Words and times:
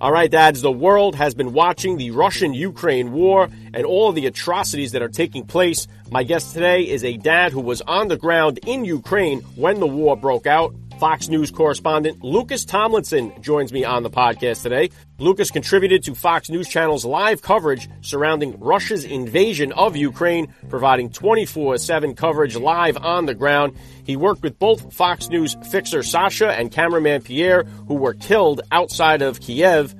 All 0.00 0.12
right, 0.12 0.30
dads, 0.30 0.62
the 0.62 0.72
world 0.72 1.14
has 1.16 1.34
been 1.34 1.52
watching 1.52 1.98
the 1.98 2.10
Russian 2.12 2.54
Ukraine 2.54 3.12
war 3.12 3.50
and 3.74 3.84
all 3.84 4.12
the 4.12 4.24
atrocities 4.24 4.92
that 4.92 5.02
are 5.02 5.10
taking 5.10 5.44
place. 5.44 5.86
My 6.10 6.22
guest 6.22 6.54
today 6.54 6.88
is 6.88 7.04
a 7.04 7.18
dad 7.18 7.52
who 7.52 7.60
was 7.60 7.82
on 7.82 8.08
the 8.08 8.16
ground 8.16 8.60
in 8.66 8.86
Ukraine 8.86 9.40
when 9.56 9.78
the 9.78 9.86
war 9.86 10.16
broke 10.16 10.46
out. 10.46 10.74
Fox 11.00 11.30
News 11.30 11.50
correspondent 11.50 12.22
Lucas 12.22 12.66
Tomlinson 12.66 13.32
joins 13.40 13.72
me 13.72 13.86
on 13.86 14.02
the 14.02 14.10
podcast 14.10 14.62
today. 14.62 14.90
Lucas 15.18 15.50
contributed 15.50 16.02
to 16.02 16.14
Fox 16.14 16.50
News 16.50 16.68
Channel's 16.68 17.06
live 17.06 17.40
coverage 17.40 17.88
surrounding 18.02 18.60
Russia's 18.60 19.04
invasion 19.04 19.72
of 19.72 19.96
Ukraine, 19.96 20.52
providing 20.68 21.08
24 21.08 21.78
7 21.78 22.14
coverage 22.14 22.54
live 22.54 22.98
on 22.98 23.24
the 23.24 23.34
ground. 23.34 23.78
He 24.04 24.14
worked 24.14 24.42
with 24.42 24.58
both 24.58 24.92
Fox 24.92 25.30
News 25.30 25.56
fixer 25.70 26.02
Sasha 26.02 26.52
and 26.52 26.70
cameraman 26.70 27.22
Pierre, 27.22 27.64
who 27.88 27.94
were 27.94 28.12
killed 28.12 28.60
outside 28.70 29.22
of 29.22 29.40
Kiev. 29.40 29.94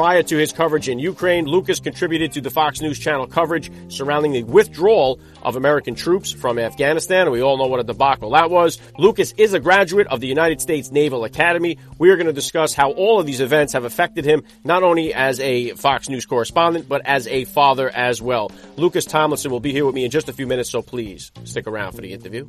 Prior 0.00 0.22
to 0.22 0.38
his 0.38 0.50
coverage 0.50 0.88
in 0.88 0.98
Ukraine, 0.98 1.44
Lucas 1.44 1.78
contributed 1.78 2.32
to 2.32 2.40
the 2.40 2.48
Fox 2.48 2.80
News 2.80 2.98
Channel 2.98 3.26
coverage 3.26 3.70
surrounding 3.88 4.32
the 4.32 4.44
withdrawal 4.44 5.20
of 5.42 5.56
American 5.56 5.94
troops 5.94 6.32
from 6.32 6.58
Afghanistan. 6.58 7.24
And 7.24 7.32
we 7.32 7.42
all 7.42 7.58
know 7.58 7.66
what 7.66 7.80
a 7.80 7.84
debacle 7.84 8.30
that 8.30 8.50
was. 8.50 8.78
Lucas 8.96 9.34
is 9.36 9.52
a 9.52 9.60
graduate 9.60 10.06
of 10.06 10.20
the 10.20 10.26
United 10.26 10.62
States 10.62 10.90
Naval 10.90 11.24
Academy. 11.24 11.76
We 11.98 12.08
are 12.08 12.16
going 12.16 12.28
to 12.28 12.32
discuss 12.32 12.72
how 12.72 12.92
all 12.92 13.20
of 13.20 13.26
these 13.26 13.42
events 13.42 13.74
have 13.74 13.84
affected 13.84 14.24
him, 14.24 14.42
not 14.64 14.82
only 14.82 15.12
as 15.12 15.38
a 15.38 15.72
Fox 15.72 16.08
News 16.08 16.24
correspondent, 16.24 16.88
but 16.88 17.02
as 17.04 17.26
a 17.26 17.44
father 17.44 17.90
as 17.90 18.22
well. 18.22 18.50
Lucas 18.78 19.04
Tomlinson 19.04 19.50
will 19.50 19.60
be 19.60 19.72
here 19.72 19.84
with 19.84 19.94
me 19.94 20.06
in 20.06 20.10
just 20.10 20.30
a 20.30 20.32
few 20.32 20.46
minutes, 20.46 20.70
so 20.70 20.80
please 20.80 21.30
stick 21.44 21.66
around 21.66 21.92
for 21.92 22.00
the 22.00 22.14
interview. 22.14 22.48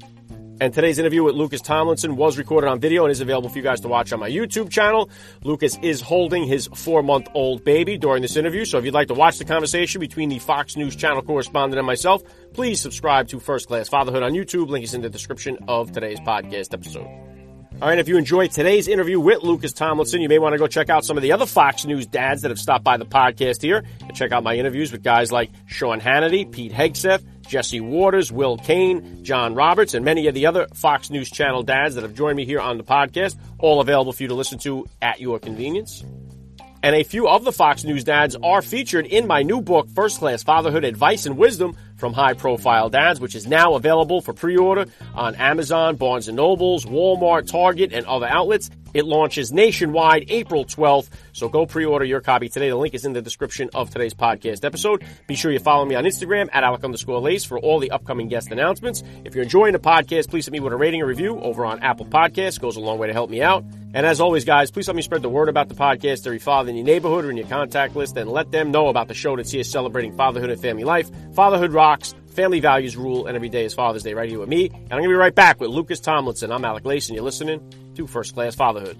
And 0.61 0.71
today's 0.71 0.99
interview 0.99 1.23
with 1.23 1.33
Lucas 1.33 1.59
Tomlinson 1.59 2.15
was 2.15 2.37
recorded 2.37 2.67
on 2.67 2.79
video 2.79 3.03
and 3.03 3.11
is 3.11 3.19
available 3.19 3.49
for 3.49 3.57
you 3.57 3.63
guys 3.63 3.81
to 3.81 3.87
watch 3.87 4.13
on 4.13 4.19
my 4.19 4.29
YouTube 4.29 4.69
channel. 4.69 5.09
Lucas 5.43 5.75
is 5.81 6.01
holding 6.01 6.43
his 6.43 6.67
four 6.67 7.01
month 7.01 7.29
old 7.33 7.63
baby 7.63 7.97
during 7.97 8.21
this 8.21 8.37
interview. 8.37 8.63
So 8.63 8.77
if 8.77 8.85
you'd 8.85 8.93
like 8.93 9.07
to 9.07 9.15
watch 9.15 9.39
the 9.39 9.45
conversation 9.45 9.99
between 9.99 10.29
the 10.29 10.37
Fox 10.37 10.77
News 10.77 10.95
channel 10.95 11.23
correspondent 11.23 11.79
and 11.79 11.87
myself, 11.87 12.21
please 12.53 12.79
subscribe 12.79 13.27
to 13.29 13.39
First 13.39 13.69
Class 13.69 13.89
Fatherhood 13.89 14.21
on 14.21 14.33
YouTube. 14.33 14.69
Link 14.69 14.83
is 14.83 14.93
in 14.93 15.01
the 15.01 15.09
description 15.09 15.57
of 15.67 15.93
today's 15.93 16.19
podcast 16.19 16.75
episode. 16.75 17.07
All 17.81 17.87
right, 17.87 17.97
if 17.97 18.07
you 18.07 18.17
enjoyed 18.17 18.51
today's 18.51 18.87
interview 18.87 19.19
with 19.19 19.41
Lucas 19.41 19.73
Tomlinson, 19.73 20.21
you 20.21 20.29
may 20.29 20.37
want 20.37 20.53
to 20.53 20.59
go 20.59 20.67
check 20.67 20.91
out 20.91 21.03
some 21.03 21.17
of 21.17 21.23
the 21.23 21.31
other 21.31 21.47
Fox 21.47 21.85
News 21.85 22.05
dads 22.05 22.43
that 22.43 22.51
have 22.51 22.59
stopped 22.59 22.83
by 22.83 22.97
the 22.97 23.05
podcast 23.07 23.63
here 23.63 23.83
and 24.01 24.15
check 24.15 24.31
out 24.31 24.43
my 24.43 24.53
interviews 24.53 24.91
with 24.91 25.01
guys 25.01 25.31
like 25.31 25.49
Sean 25.65 25.99
Hannity, 25.99 26.51
Pete 26.51 26.71
Hegseth, 26.71 27.23
Jesse 27.47 27.81
Watters, 27.81 28.31
Will 28.31 28.57
Cain, 28.57 29.23
John 29.23 29.55
Roberts, 29.55 29.93
and 29.93 30.05
many 30.05 30.27
of 30.27 30.33
the 30.33 30.45
other 30.45 30.67
Fox 30.73 31.09
News 31.09 31.29
Channel 31.29 31.63
dads 31.63 31.95
that 31.95 32.01
have 32.01 32.15
joined 32.15 32.37
me 32.37 32.45
here 32.45 32.59
on 32.59 32.77
the 32.77 32.83
podcast, 32.83 33.37
all 33.59 33.81
available 33.81 34.13
for 34.13 34.23
you 34.23 34.29
to 34.29 34.35
listen 34.35 34.59
to 34.59 34.85
at 35.01 35.19
your 35.19 35.39
convenience. 35.39 36.03
And 36.83 36.95
a 36.95 37.03
few 37.03 37.27
of 37.27 37.43
the 37.43 37.51
Fox 37.51 37.83
News 37.83 38.03
dads 38.03 38.35
are 38.41 38.63
featured 38.63 39.05
in 39.05 39.27
my 39.27 39.43
new 39.43 39.61
book, 39.61 39.87
First 39.91 40.17
Class 40.17 40.41
Fatherhood 40.41 40.83
Advice 40.83 41.27
and 41.27 41.37
Wisdom 41.37 41.77
from 41.97 42.11
High 42.11 42.33
Profile 42.33 42.89
Dads, 42.89 43.19
which 43.19 43.35
is 43.35 43.45
now 43.45 43.75
available 43.75 44.19
for 44.19 44.33
pre-order 44.33 44.87
on 45.13 45.35
Amazon, 45.35 45.95
Barnes 45.95 46.27
& 46.27 46.33
Nobles, 46.33 46.85
Walmart, 46.85 47.47
Target, 47.47 47.93
and 47.93 48.03
other 48.07 48.25
outlets. 48.25 48.71
It 48.93 49.05
launches 49.05 49.51
nationwide 49.51 50.25
April 50.29 50.65
12th, 50.65 51.09
so 51.33 51.49
go 51.49 51.65
pre-order 51.65 52.05
your 52.05 52.21
copy 52.21 52.49
today. 52.49 52.69
The 52.69 52.75
link 52.75 52.93
is 52.93 53.05
in 53.05 53.13
the 53.13 53.21
description 53.21 53.69
of 53.73 53.89
today's 53.89 54.13
podcast 54.13 54.65
episode. 54.65 55.03
Be 55.27 55.35
sure 55.35 55.51
you 55.51 55.59
follow 55.59 55.85
me 55.85 55.95
on 55.95 56.03
Instagram 56.03 56.49
at 56.51 56.63
Alec 56.63 56.83
underscore 56.83 57.19
Lace 57.19 57.45
for 57.45 57.59
all 57.59 57.79
the 57.79 57.91
upcoming 57.91 58.27
guest 58.27 58.51
announcements. 58.51 59.03
If 59.25 59.35
you're 59.35 59.43
enjoying 59.43 59.73
the 59.73 59.79
podcast, 59.79 60.29
please 60.29 60.45
hit 60.45 60.51
me 60.51 60.59
with 60.59 60.73
a 60.73 60.77
rating 60.77 61.01
or 61.01 61.05
review 61.05 61.39
over 61.39 61.65
on 61.65 61.81
Apple 61.81 62.05
Podcasts. 62.05 62.59
Goes 62.59 62.75
a 62.75 62.81
long 62.81 62.97
way 62.97 63.07
to 63.07 63.13
help 63.13 63.29
me 63.29 63.41
out. 63.41 63.63
And 63.93 64.05
as 64.05 64.21
always, 64.21 64.45
guys, 64.45 64.71
please 64.71 64.85
help 64.85 64.95
me 64.95 65.01
spread 65.01 65.21
the 65.21 65.29
word 65.29 65.49
about 65.49 65.67
the 65.67 65.75
podcast 65.75 66.23
to 66.23 66.29
every 66.29 66.39
father 66.39 66.69
in 66.69 66.77
your 66.77 66.85
neighborhood 66.85 67.25
or 67.25 67.31
in 67.31 67.37
your 67.37 67.47
contact 67.47 67.95
list 67.95 68.15
and 68.15 68.31
let 68.31 68.51
them 68.51 68.71
know 68.71 68.87
about 68.87 69.07
the 69.07 69.13
show 69.13 69.35
that's 69.35 69.51
here 69.51 69.63
celebrating 69.63 70.15
fatherhood 70.15 70.49
and 70.49 70.61
family 70.61 70.83
life. 70.83 71.09
Fatherhood 71.33 71.73
rocks. 71.73 72.15
Family 72.31 72.61
values 72.61 72.95
rule, 72.95 73.27
and 73.27 73.35
every 73.35 73.49
day 73.49 73.65
is 73.65 73.73
Father's 73.73 74.03
Day 74.03 74.13
right 74.13 74.29
here 74.29 74.39
with 74.39 74.47
me. 74.47 74.67
And 74.67 74.83
I'm 74.83 74.99
going 74.99 75.03
to 75.03 75.09
be 75.09 75.15
right 75.15 75.35
back 75.35 75.59
with 75.59 75.69
Lucas 75.69 75.99
Tomlinson. 75.99 76.49
I'm 76.49 76.63
Alec 76.63 76.85
Lace, 76.85 77.09
and 77.09 77.15
you're 77.15 77.25
listening 77.25 77.73
to 77.95 78.07
First 78.07 78.33
Class 78.33 78.55
Fatherhood. 78.55 78.97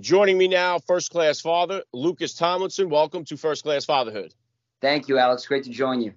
Joining 0.00 0.38
me 0.38 0.48
now, 0.48 0.80
First 0.80 1.10
Class 1.10 1.40
Father, 1.40 1.84
Lucas 1.92 2.34
Tomlinson. 2.34 2.90
Welcome 2.90 3.24
to 3.26 3.36
First 3.36 3.62
Class 3.62 3.84
Fatherhood. 3.84 4.34
Thank 4.80 5.08
you, 5.08 5.18
Alex. 5.18 5.46
Great 5.46 5.64
to 5.64 5.70
join 5.70 6.00
you. 6.00 6.14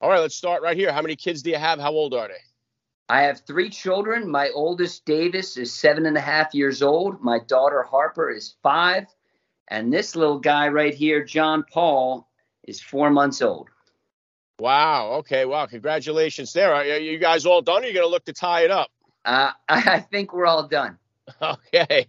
All 0.00 0.10
right, 0.10 0.20
let's 0.20 0.34
start 0.34 0.62
right 0.62 0.76
here. 0.76 0.92
How 0.92 1.02
many 1.02 1.14
kids 1.14 1.42
do 1.42 1.50
you 1.50 1.58
have? 1.58 1.78
How 1.78 1.92
old 1.92 2.12
are 2.12 2.26
they? 2.26 2.34
I 3.08 3.22
have 3.22 3.42
three 3.46 3.70
children. 3.70 4.28
My 4.28 4.50
oldest, 4.52 5.04
Davis, 5.04 5.56
is 5.56 5.72
seven 5.72 6.06
and 6.06 6.16
a 6.16 6.20
half 6.20 6.54
years 6.54 6.82
old. 6.82 7.20
My 7.22 7.38
daughter, 7.38 7.84
Harper, 7.84 8.30
is 8.30 8.56
five. 8.64 9.06
And 9.68 9.92
this 9.92 10.14
little 10.14 10.38
guy 10.38 10.68
right 10.68 10.94
here, 10.94 11.24
John 11.24 11.64
Paul, 11.70 12.28
is 12.64 12.80
four 12.80 13.10
months 13.10 13.42
old. 13.42 13.68
Wow. 14.58 15.12
Okay. 15.18 15.44
Wow. 15.44 15.66
Congratulations 15.66 16.52
there. 16.52 16.72
Are 16.74 16.84
you 16.84 17.18
guys 17.18 17.44
all 17.44 17.62
done? 17.62 17.82
Or 17.82 17.84
are 17.84 17.88
you 17.88 17.94
going 17.94 18.06
to 18.06 18.10
look 18.10 18.24
to 18.26 18.32
tie 18.32 18.62
it 18.62 18.70
up? 18.70 18.90
Uh, 19.24 19.50
I 19.68 20.00
think 20.00 20.32
we're 20.32 20.46
all 20.46 20.66
done. 20.66 20.98
Okay. 21.42 22.06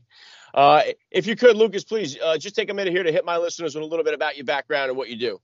Uh, 0.54 0.84
if 1.10 1.26
you 1.26 1.36
could, 1.36 1.56
Lucas, 1.58 1.84
please 1.84 2.18
uh, 2.24 2.38
just 2.38 2.56
take 2.56 2.70
a 2.70 2.74
minute 2.74 2.94
here 2.94 3.02
to 3.04 3.12
hit 3.12 3.26
my 3.26 3.36
listeners 3.36 3.74
with 3.74 3.84
a 3.84 3.88
little 3.88 4.06
bit 4.06 4.14
about 4.14 4.38
your 4.38 4.46
background 4.46 4.90
and 4.90 4.98
what 4.98 5.10
you 5.10 5.16
do. 5.16 5.42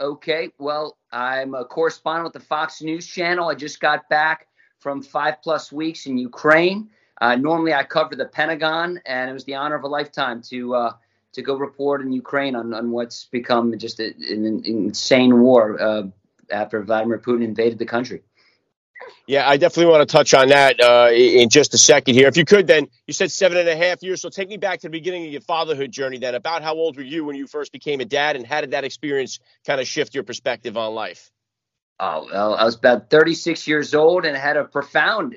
Okay. 0.00 0.50
Well, 0.58 0.98
I'm 1.12 1.54
a 1.54 1.64
correspondent 1.64 2.24
with 2.24 2.34
the 2.34 2.46
Fox 2.46 2.82
News 2.82 3.06
Channel. 3.06 3.48
I 3.48 3.54
just 3.54 3.80
got 3.80 4.08
back 4.10 4.48
from 4.78 5.02
five 5.02 5.42
plus 5.42 5.72
weeks 5.72 6.06
in 6.06 6.18
Ukraine. 6.18 6.90
Uh, 7.20 7.36
normally, 7.36 7.72
I 7.72 7.82
cover 7.84 8.14
the 8.14 8.26
Pentagon, 8.26 9.00
and 9.06 9.30
it 9.30 9.32
was 9.32 9.44
the 9.44 9.54
honor 9.54 9.76
of 9.76 9.84
a 9.84 9.88
lifetime 9.88 10.42
to 10.42 10.74
uh, 10.74 10.92
to 11.36 11.42
go 11.42 11.54
report 11.56 12.00
in 12.00 12.12
Ukraine 12.12 12.56
on, 12.56 12.74
on 12.74 12.90
what's 12.90 13.26
become 13.26 13.78
just 13.78 14.00
a, 14.00 14.06
an 14.06 14.62
insane 14.64 15.38
war 15.38 15.80
uh, 15.80 16.02
after 16.50 16.82
Vladimir 16.82 17.18
Putin 17.18 17.44
invaded 17.44 17.78
the 17.78 17.84
country. 17.84 18.22
Yeah, 19.26 19.48
I 19.48 19.58
definitely 19.58 19.92
want 19.92 20.08
to 20.08 20.12
touch 20.12 20.32
on 20.32 20.48
that 20.48 20.80
uh, 20.80 21.10
in 21.12 21.50
just 21.50 21.74
a 21.74 21.78
second 21.78 22.14
here. 22.14 22.26
If 22.26 22.38
you 22.38 22.46
could, 22.46 22.66
then 22.66 22.88
you 23.06 23.12
said 23.12 23.30
seven 23.30 23.58
and 23.58 23.68
a 23.68 23.76
half 23.76 24.02
years. 24.02 24.22
So 24.22 24.30
take 24.30 24.48
me 24.48 24.56
back 24.56 24.80
to 24.80 24.86
the 24.86 24.90
beginning 24.90 25.26
of 25.26 25.32
your 25.32 25.42
fatherhood 25.42 25.92
journey. 25.92 26.16
Then, 26.18 26.34
about 26.34 26.62
how 26.62 26.74
old 26.74 26.96
were 26.96 27.02
you 27.02 27.24
when 27.24 27.36
you 27.36 27.46
first 27.46 27.70
became 27.70 28.00
a 28.00 28.06
dad, 28.06 28.36
and 28.36 28.46
how 28.46 28.62
did 28.62 28.70
that 28.70 28.84
experience 28.84 29.38
kind 29.66 29.80
of 29.80 29.86
shift 29.86 30.14
your 30.14 30.24
perspective 30.24 30.76
on 30.76 30.94
life? 30.94 31.30
Oh, 32.00 32.26
well, 32.32 32.54
I 32.54 32.64
was 32.64 32.76
about 32.76 33.10
36 33.10 33.66
years 33.66 33.94
old 33.94 34.24
and 34.24 34.36
had 34.36 34.56
a 34.56 34.64
profound 34.64 35.36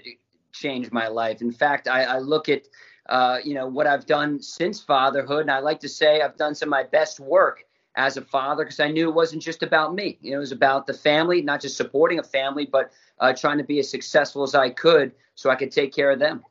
change 0.54 0.92
my 0.92 1.08
life. 1.08 1.42
In 1.42 1.52
fact, 1.52 1.88
I, 1.88 2.04
I 2.04 2.18
look 2.20 2.48
at 2.48 2.64
uh, 3.10 3.40
you 3.44 3.54
know 3.54 3.68
what 3.68 3.88
I've 3.88 4.06
done 4.06 4.42
since 4.42 4.80
fatherhood, 4.80 5.42
and 5.42 5.52
I 5.52 5.60
like 5.60 5.80
to 5.82 5.90
say 5.90 6.22
I've 6.22 6.38
done 6.38 6.56
some 6.56 6.70
of 6.70 6.72
my 6.72 6.84
best 6.84 7.20
work 7.20 7.66
as 7.96 8.18
a 8.18 8.22
father 8.22 8.64
because 8.64 8.80
I 8.80 8.90
knew 8.90 9.10
it 9.10 9.16
wasn't 9.16 9.42
just 9.42 9.64
about 9.64 9.94
me. 9.94 10.18
You 10.22 10.32
know, 10.32 10.38
it 10.38 10.40
was 10.40 10.52
about 10.52 10.88
the 10.88 10.94
family, 10.94 11.42
not 11.42 11.60
just 11.60 11.76
supporting 11.76 12.20
a 12.20 12.24
family, 12.24 12.66
but 12.66 12.92
uh, 13.20 13.34
trying 13.34 13.58
to 13.58 13.64
be 13.64 13.80
as 13.80 13.90
successful 13.90 14.44
as 14.44 14.56
I 14.56 14.70
could 14.70 15.12
so 15.36 15.50
I 15.50 15.56
could 15.56 15.72
take 15.72 15.94
care 15.94 16.12
of 16.12 16.20
them. 16.20 16.44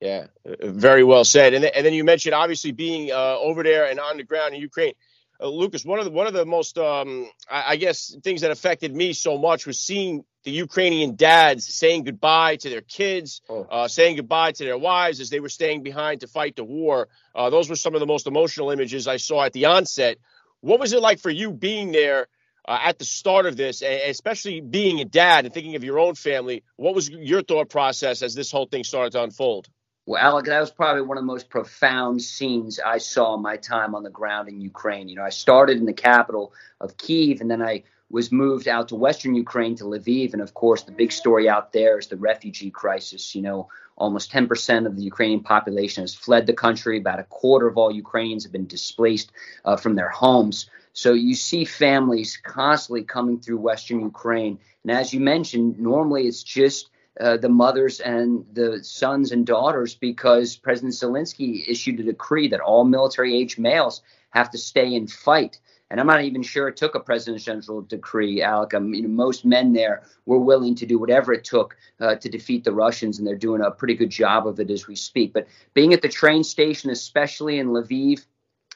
Yeah, 0.00 0.28
very 0.62 1.04
well 1.04 1.24
said. 1.24 1.52
And, 1.52 1.62
th- 1.62 1.74
and 1.76 1.84
then 1.84 1.92
you 1.92 2.04
mentioned 2.04 2.34
obviously 2.34 2.72
being 2.72 3.12
uh, 3.12 3.36
over 3.38 3.62
there 3.62 3.84
and 3.84 4.00
on 4.00 4.16
the 4.16 4.24
ground 4.24 4.54
in 4.54 4.60
Ukraine. 4.60 4.94
Uh, 5.40 5.48
Lucas, 5.48 5.84
one 5.84 5.98
of 5.98 6.04
the 6.04 6.10
one 6.10 6.26
of 6.26 6.32
the 6.32 6.44
most 6.44 6.76
um, 6.76 7.30
I, 7.50 7.72
I, 7.72 7.76
guess 7.76 8.14
things 8.22 8.42
that 8.42 8.50
affected 8.50 8.94
me 8.94 9.12
so 9.12 9.38
much 9.38 9.66
was 9.66 9.78
seeing 9.78 10.24
the 10.44 10.50
Ukrainian 10.50 11.16
dads 11.16 11.66
saying 11.66 12.04
goodbye 12.04 12.56
to 12.56 12.68
their 12.68 12.82
kids, 12.82 13.40
oh. 13.48 13.66
uh, 13.70 13.88
saying 13.88 14.16
goodbye 14.16 14.52
to 14.52 14.64
their 14.64 14.76
wives 14.76 15.20
as 15.20 15.30
they 15.30 15.40
were 15.40 15.48
staying 15.48 15.82
behind 15.82 16.20
to 16.20 16.26
fight 16.26 16.56
the 16.56 16.64
war. 16.64 17.08
Uh, 17.34 17.48
those 17.48 17.70
were 17.70 17.76
some 17.76 17.94
of 17.94 18.00
the 18.00 18.06
most 18.06 18.26
emotional 18.26 18.70
images 18.70 19.08
I 19.08 19.16
saw 19.16 19.44
at 19.44 19.52
the 19.52 19.66
onset. 19.66 20.18
What 20.60 20.78
was 20.78 20.92
it 20.92 21.00
like 21.00 21.20
for 21.20 21.30
you 21.30 21.52
being 21.52 21.92
there 21.92 22.28
uh, 22.66 22.78
at 22.82 22.98
the 22.98 23.06
start 23.06 23.46
of 23.46 23.56
this, 23.56 23.82
especially 23.82 24.60
being 24.60 25.00
a 25.00 25.06
dad 25.06 25.46
and 25.46 25.54
thinking 25.54 25.76
of 25.76 25.84
your 25.84 25.98
own 25.98 26.16
family? 26.16 26.64
What 26.76 26.94
was 26.94 27.08
your 27.08 27.42
thought 27.42 27.70
process 27.70 28.22
as 28.22 28.34
this 28.34 28.50
whole 28.50 28.66
thing 28.66 28.84
started 28.84 29.12
to 29.12 29.22
unfold? 29.22 29.68
Well, 30.06 30.20
Alec, 30.20 30.46
that 30.46 30.60
was 30.60 30.70
probably 30.70 31.02
one 31.02 31.18
of 31.18 31.22
the 31.22 31.26
most 31.26 31.50
profound 31.50 32.22
scenes 32.22 32.80
I 32.84 32.98
saw 32.98 33.34
in 33.34 33.42
my 33.42 33.56
time 33.56 33.94
on 33.94 34.02
the 34.02 34.10
ground 34.10 34.48
in 34.48 34.60
Ukraine. 34.60 35.08
You 35.08 35.16
know, 35.16 35.24
I 35.24 35.30
started 35.30 35.78
in 35.78 35.86
the 35.86 35.92
capital 35.92 36.52
of 36.80 36.96
Kiev, 36.96 37.40
and 37.40 37.50
then 37.50 37.62
I 37.62 37.84
was 38.10 38.32
moved 38.32 38.66
out 38.66 38.88
to 38.88 38.96
Western 38.96 39.34
Ukraine 39.34 39.76
to 39.76 39.84
Lviv. 39.84 40.32
And 40.32 40.42
of 40.42 40.54
course, 40.54 40.82
the 40.82 40.92
big 40.92 41.12
story 41.12 41.48
out 41.48 41.72
there 41.72 41.98
is 41.98 42.08
the 42.08 42.16
refugee 42.16 42.70
crisis. 42.70 43.34
You 43.34 43.42
know, 43.42 43.68
Almost 44.00 44.32
10% 44.32 44.86
of 44.86 44.96
the 44.96 45.02
Ukrainian 45.02 45.40
population 45.40 46.02
has 46.02 46.14
fled 46.14 46.46
the 46.46 46.54
country. 46.54 46.96
About 46.96 47.20
a 47.20 47.24
quarter 47.24 47.68
of 47.68 47.76
all 47.76 47.92
Ukrainians 47.92 48.44
have 48.44 48.52
been 48.52 48.66
displaced 48.66 49.30
uh, 49.66 49.76
from 49.76 49.94
their 49.94 50.08
homes. 50.08 50.70
So 50.94 51.12
you 51.12 51.34
see 51.34 51.66
families 51.66 52.38
constantly 52.38 53.04
coming 53.04 53.40
through 53.40 53.58
Western 53.58 54.00
Ukraine. 54.00 54.58
And 54.82 54.90
as 54.90 55.12
you 55.12 55.20
mentioned, 55.20 55.78
normally 55.78 56.26
it's 56.26 56.42
just 56.42 56.88
uh, 57.20 57.36
the 57.36 57.48
mothers 57.48 58.00
and 58.00 58.44
the 58.52 58.82
sons 58.82 59.32
and 59.32 59.46
daughters 59.46 59.94
because 59.94 60.56
President 60.56 60.94
Zelensky 60.94 61.68
issued 61.68 62.00
a 62.00 62.04
decree 62.04 62.48
that 62.48 62.60
all 62.60 62.84
military 62.84 63.36
age 63.36 63.58
males 63.58 64.02
have 64.30 64.50
to 64.50 64.58
stay 64.58 64.94
and 64.94 65.10
fight. 65.10 65.60
And 65.90 65.98
I'm 65.98 66.06
not 66.06 66.22
even 66.22 66.42
sure 66.42 66.68
it 66.68 66.76
took 66.76 66.94
a 66.94 67.00
presidential 67.00 67.82
decree, 67.82 68.42
Alec. 68.42 68.74
I 68.74 68.78
mean, 68.78 69.12
most 69.14 69.44
men 69.44 69.72
there 69.72 70.04
were 70.24 70.38
willing 70.38 70.76
to 70.76 70.86
do 70.86 71.00
whatever 71.00 71.32
it 71.32 71.42
took 71.42 71.76
uh, 72.00 72.14
to 72.14 72.28
defeat 72.28 72.62
the 72.62 72.72
Russians, 72.72 73.18
and 73.18 73.26
they're 73.26 73.36
doing 73.36 73.60
a 73.60 73.72
pretty 73.72 73.94
good 73.94 74.10
job 74.10 74.46
of 74.46 74.60
it 74.60 74.70
as 74.70 74.86
we 74.86 74.94
speak. 74.94 75.32
But 75.32 75.48
being 75.74 75.92
at 75.92 76.00
the 76.00 76.08
train 76.08 76.44
station, 76.44 76.90
especially 76.90 77.58
in 77.58 77.68
Lviv, 77.68 78.24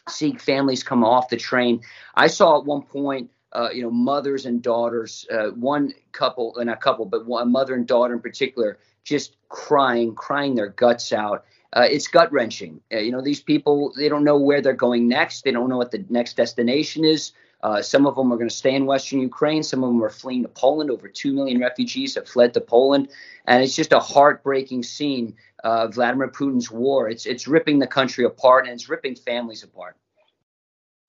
seeing 0.09 0.39
families 0.39 0.83
come 0.83 1.05
off 1.05 1.29
the 1.29 1.37
train, 1.37 1.83
I 2.17 2.27
saw 2.27 2.59
at 2.59 2.67
one 2.67 2.83
point. 2.83 3.31
Uh, 3.55 3.69
you 3.73 3.83
know, 3.83 3.91
mothers 3.91 4.47
and 4.47 4.63
daughters, 4.63 5.27
uh, 5.33 5.51
one 5.51 5.93
couple, 6.13 6.57
and 6.59 6.71
a 6.71 6.77
couple, 6.77 7.05
but 7.05 7.25
one 7.25 7.53
mother 7.53 7.75
and 7.75 7.87
daughter 7.87 8.15
in 8.15 8.21
particular, 8.21 8.79
just 9.05 9.37
crying, 9.49 10.15
crying 10.15 10.55
their 10.55 10.69
guts 10.69 11.13
out 11.13 11.45
uh, 11.75 11.87
it's 11.91 12.07
gut 12.07 12.33
wrenching. 12.33 12.81
Uh, 12.93 12.99
you 12.99 13.11
know, 13.11 13.21
these 13.21 13.41
people, 13.41 13.93
they 13.97 14.09
don't 14.09 14.25
know 14.25 14.39
where 14.39 14.63
they're 14.63 14.73
going 14.73 15.09
next. 15.09 15.43
They 15.43 15.51
don't 15.51 15.69
know 15.69 15.77
what 15.77 15.91
the 15.91 16.05
next 16.09 16.37
destination 16.37 17.05
is. 17.05 17.33
Uh, 17.63 17.83
some 17.83 18.07
of 18.07 18.15
them 18.15 18.33
are 18.33 18.37
going 18.37 18.49
to 18.49 18.55
stay 18.55 18.75
in 18.75 18.87
Western 18.87 19.21
Ukraine. 19.21 19.63
Some 19.63 19.83
of 19.83 19.91
them 19.91 20.03
are 20.03 20.11
fleeing 20.11 20.43
to 20.43 20.49
Poland. 20.49 20.91
Over 20.91 21.09
2 21.09 21.33
million 21.33 21.61
refugees 21.61 22.15
have 22.15 22.29
fled 22.29 22.55
to 22.55 22.61
Poland. 22.61 23.09
And 23.47 23.63
it's 23.63 23.75
just 23.75 23.93
a 23.93 23.99
heartbreaking 23.99 24.83
scene 24.85 25.35
Vladimir 25.65 26.29
Putin's 26.29 26.71
war. 26.71 27.09
It's, 27.09 27.27
it's 27.27 27.49
ripping 27.49 27.79
the 27.79 27.87
country 27.87 28.25
apart 28.25 28.67
and 28.67 28.75
it's 28.75 28.89
ripping 28.89 29.17
families 29.17 29.63
apart. 29.63 29.97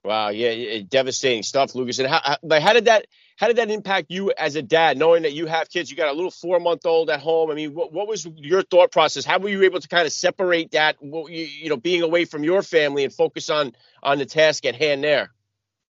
Wow, 0.06 0.30
yeah, 0.30 0.50
eh, 0.50 0.84
devastating 0.88 1.42
stuff, 1.42 1.74
Lucas. 1.74 1.98
And 1.98 2.08
how, 2.08 2.22
how, 2.24 2.60
how 2.60 2.74
did 2.74 2.86
that 2.86 3.08
how 3.38 3.48
did 3.48 3.56
that 3.56 3.72
impact 3.72 4.12
you 4.12 4.32
as 4.38 4.56
a 4.56 4.62
dad, 4.62 5.00
knowing 5.00 5.24
that 5.24 5.34
you 5.34 5.48
have 5.48 5.68
kids? 5.68 5.90
You 5.90 5.98
got 5.98 6.10
a 6.10 6.14
little 6.14 6.30
four 6.30 6.60
month 6.60 6.86
old 6.86 7.10
at 7.10 7.20
home. 7.20 7.50
I 7.50 7.56
mean, 7.56 7.74
what, 7.74 7.92
what 7.92 8.08
was 8.08 8.24
your 8.38 8.62
thought 8.62 8.92
process? 8.92 9.26
How 9.26 9.40
were 9.40 9.50
you 9.50 9.64
able 9.64 9.80
to 9.80 9.88
kind 9.88 10.06
of 10.06 10.14
separate 10.14 10.72
that, 10.72 10.98
you, 11.02 11.26
you 11.28 11.70
know, 11.70 11.76
being 11.76 12.04
away 12.04 12.26
from 12.26 12.44
your 12.44 12.62
family 12.62 13.04
and 13.04 13.12
focus 13.12 13.50
on 13.50 13.74
on 14.04 14.20
the 14.20 14.28
task 14.28 14.64
at 14.66 14.76
hand 14.76 15.04
there? 15.04 15.32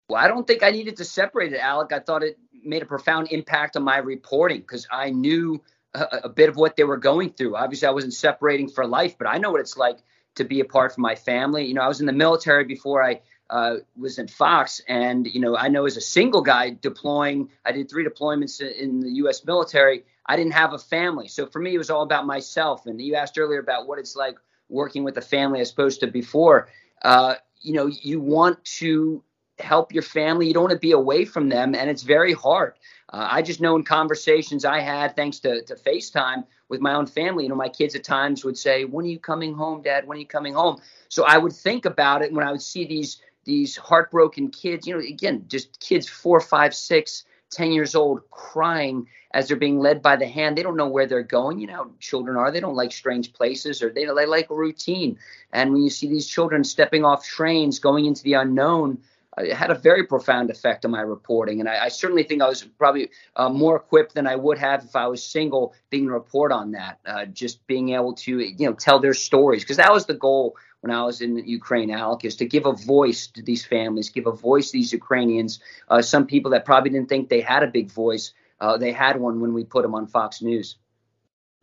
Well, 0.10 0.22
I 0.22 0.28
don't 0.28 0.46
think 0.46 0.62
I 0.62 0.72
needed 0.72 0.98
to 0.98 1.06
separate 1.06 1.54
it, 1.54 1.60
Alec. 1.60 1.94
I 1.94 2.00
thought 2.00 2.22
it 2.22 2.38
made 2.66 2.82
a 2.82 2.86
profound 2.86 3.30
impact 3.32 3.78
on 3.78 3.84
my 3.84 3.98
reporting 3.98 4.60
because 4.60 4.88
I 4.92 5.12
knew 5.12 5.64
a, 5.94 6.20
a 6.24 6.30
bit 6.30 6.50
of 6.50 6.58
what 6.58 6.76
they 6.76 6.84
were 6.84 6.98
going 6.98 7.32
through. 7.32 7.56
Obviously, 7.56 7.88
I 7.88 7.92
wasn't 7.92 8.14
separating 8.14 8.68
for 8.68 8.86
life, 8.86 9.18
but 9.18 9.28
I 9.28 9.38
know 9.38 9.52
what 9.52 9.62
it's 9.62 9.78
like 9.78 10.00
to 10.36 10.44
be 10.44 10.60
apart 10.60 10.94
from 10.94 11.04
my 11.04 11.16
family. 11.16 11.66
You 11.66 11.76
know, 11.76 11.82
I 11.82 11.88
was 11.88 12.02
in 12.02 12.08
the 12.08 12.14
military 12.14 12.66
before 12.66 13.02
I 13.02 13.22
uh, 13.52 13.76
was 13.98 14.18
in 14.18 14.28
Fox, 14.28 14.82
and 14.88 15.28
you 15.28 15.42
know, 15.42 15.58
I 15.58 15.68
know 15.68 15.86
as 15.86 15.98
a 15.98 16.02
single 16.02 16.42
guy 16.42 16.72
deploying, 16.82 17.50
I 17.66 17.74
did 17.74 17.90
three 17.90 18.06
deployments 18.06 18.62
in 18.62 19.02
the 19.02 19.12
U.S. 19.24 19.46
military. 19.46 20.06
I 20.26 20.38
didn't 20.38 20.54
have 20.54 20.74
a 20.74 20.80
family, 20.80 21.28
so 21.28 21.46
for 21.46 21.60
me, 21.60 21.76
it 21.76 21.78
was 21.78 21.90
all 21.90 22.04
about 22.04 22.26
myself. 22.26 22.86
And 22.86 23.00
you 23.02 23.16
asked 23.16 23.38
earlier 23.38 23.60
about 23.60 23.88
what 23.88 24.00
it's 24.00 24.16
like 24.16 24.38
working 24.70 25.04
with 25.04 25.18
a 25.18 25.22
family 25.22 25.60
as 25.60 25.72
opposed 25.72 26.00
to 26.00 26.08
before. 26.08 26.70
Uh, 27.04 27.36
you 27.60 27.74
know, 27.74 27.88
you 27.88 28.22
want 28.22 28.64
to 28.64 29.22
help 29.60 29.94
your 29.94 30.04
family. 30.04 30.48
You 30.48 30.54
don't 30.54 30.64
want 30.64 30.74
to 30.74 30.80
be 30.80 30.94
away 30.94 31.26
from 31.26 31.50
them, 31.50 31.76
and 31.76 31.90
it's 31.90 32.04
very 32.04 32.34
hard. 32.34 32.76
Uh, 33.12 33.28
I 33.30 33.42
just 33.42 33.60
know 33.60 33.76
in 33.76 33.84
conversations 33.84 34.64
I 34.64 34.80
had, 34.80 35.16
thanks 35.18 35.40
to, 35.40 35.62
to 35.64 35.76
FaceTime 35.76 36.46
with 36.70 36.80
my 36.80 36.94
own 36.94 37.06
family, 37.06 37.44
you 37.44 37.50
know, 37.50 37.56
my 37.56 37.68
kids 37.68 37.96
at 37.96 38.04
times 38.06 38.46
would 38.46 38.58
say, 38.58 38.86
When 38.86 39.06
are 39.06 39.10
you 39.10 39.20
coming 39.20 39.54
home, 39.54 39.82
Dad? 39.82 40.08
When 40.08 40.18
are 40.18 40.22
you 40.22 40.28
coming 40.28 40.54
home? 40.54 40.82
So 41.10 41.26
I 41.26 41.38
would 41.38 41.52
think 41.52 41.86
about 41.86 42.22
it 42.22 42.32
when 42.32 42.48
I 42.48 42.52
would 42.52 42.62
see 42.62 42.86
these 42.86 43.22
these 43.44 43.76
heartbroken 43.78 44.50
kids, 44.50 44.88
you 44.88 44.94
know, 44.94 45.02
again, 45.02 45.46
just 45.48 45.80
kids 45.80 46.08
four, 46.08 46.40
five, 46.40 46.74
six, 46.74 47.26
ten 47.50 47.72
years 47.72 47.96
old 47.96 48.22
crying 48.32 49.08
as 49.34 49.48
they're 49.48 49.58
being 49.58 49.80
led 49.80 50.02
by 50.02 50.16
the 50.16 50.28
hand. 50.28 50.58
They 50.58 50.64
don't 50.64 50.78
know 50.78 50.88
where 50.88 51.06
they're 51.06 51.24
going. 51.24 51.60
You 51.60 51.68
know 51.68 51.76
how 51.76 51.92
children 52.00 52.38
are. 52.38 52.52
They 52.52 52.60
don't 52.60 52.76
like 52.76 52.92
strange 52.92 53.34
places 53.34 53.82
or 53.82 53.90
they, 53.90 54.06
they 54.06 54.26
like 54.26 54.50
routine. 54.50 55.18
And 55.52 55.72
when 55.72 55.84
you 55.84 55.90
see 55.90 56.08
these 56.08 56.28
children 56.28 56.64
stepping 56.64 57.06
off 57.06 57.26
trains, 57.26 57.80
going 57.80 58.06
into 58.06 58.24
the 58.24 58.34
unknown, 58.34 59.00
uh, 59.38 59.44
it 59.44 59.54
had 59.54 59.72
a 59.72 59.76
very 59.76 60.06
profound 60.06 60.50
effect 60.50 60.84
on 60.84 60.92
my 60.92 61.02
reporting. 61.02 61.60
And 61.60 61.70
I, 61.70 61.86
I 61.86 61.88
certainly 61.88 62.24
think 62.24 62.42
I 62.42 62.50
was 62.50 62.64
probably 62.64 63.10
uh, 63.36 63.50
more 63.50 63.78
equipped 63.78 64.14
than 64.16 64.28
I 64.28 64.36
would 64.36 64.58
have 64.58 64.84
if 64.84 64.96
I 64.96 65.08
was 65.08 65.24
single 65.24 65.74
being 65.90 66.08
a 66.08 66.12
report 66.12 66.52
on 66.52 66.72
that, 66.72 67.00
uh, 67.06 67.26
just 67.26 67.66
being 67.68 67.90
able 67.90 68.14
to, 68.14 68.40
you 68.40 68.68
know, 68.68 68.74
tell 68.74 69.00
their 69.00 69.14
stories. 69.14 69.64
Because 69.64 69.78
that 69.78 69.92
was 69.92 70.06
the 70.06 70.14
goal 70.14 70.56
when 70.82 70.92
I 70.92 71.04
was 71.04 71.22
in 71.22 71.38
Ukraine, 71.38 71.92
Alec, 71.92 72.26
is 72.26 72.36
to 72.38 72.46
give 72.46 72.66
a 72.66 72.74
voice 72.74 73.28
to 73.28 73.42
these 73.42 73.66
families, 73.66 74.10
give 74.10 74.28
a 74.28 74.32
voice 74.32 74.72
to 74.72 74.78
these 74.78 74.92
Ukrainians. 74.92 75.60
Uh, 75.88 76.02
some 76.02 76.26
people 76.26 76.52
that 76.52 76.66
probably 76.66 76.90
didn't 76.90 77.10
think 77.10 77.30
they 77.30 77.42
had 77.42 77.64
a 77.64 77.68
big 77.68 77.92
voice, 77.92 78.34
uh, 78.60 78.78
they 78.78 78.92
had 78.92 79.20
one 79.20 79.40
when 79.40 79.54
we 79.54 79.64
put 79.64 79.84
them 79.84 79.96
on 79.96 80.08
Fox 80.08 80.42
News. 80.42 80.78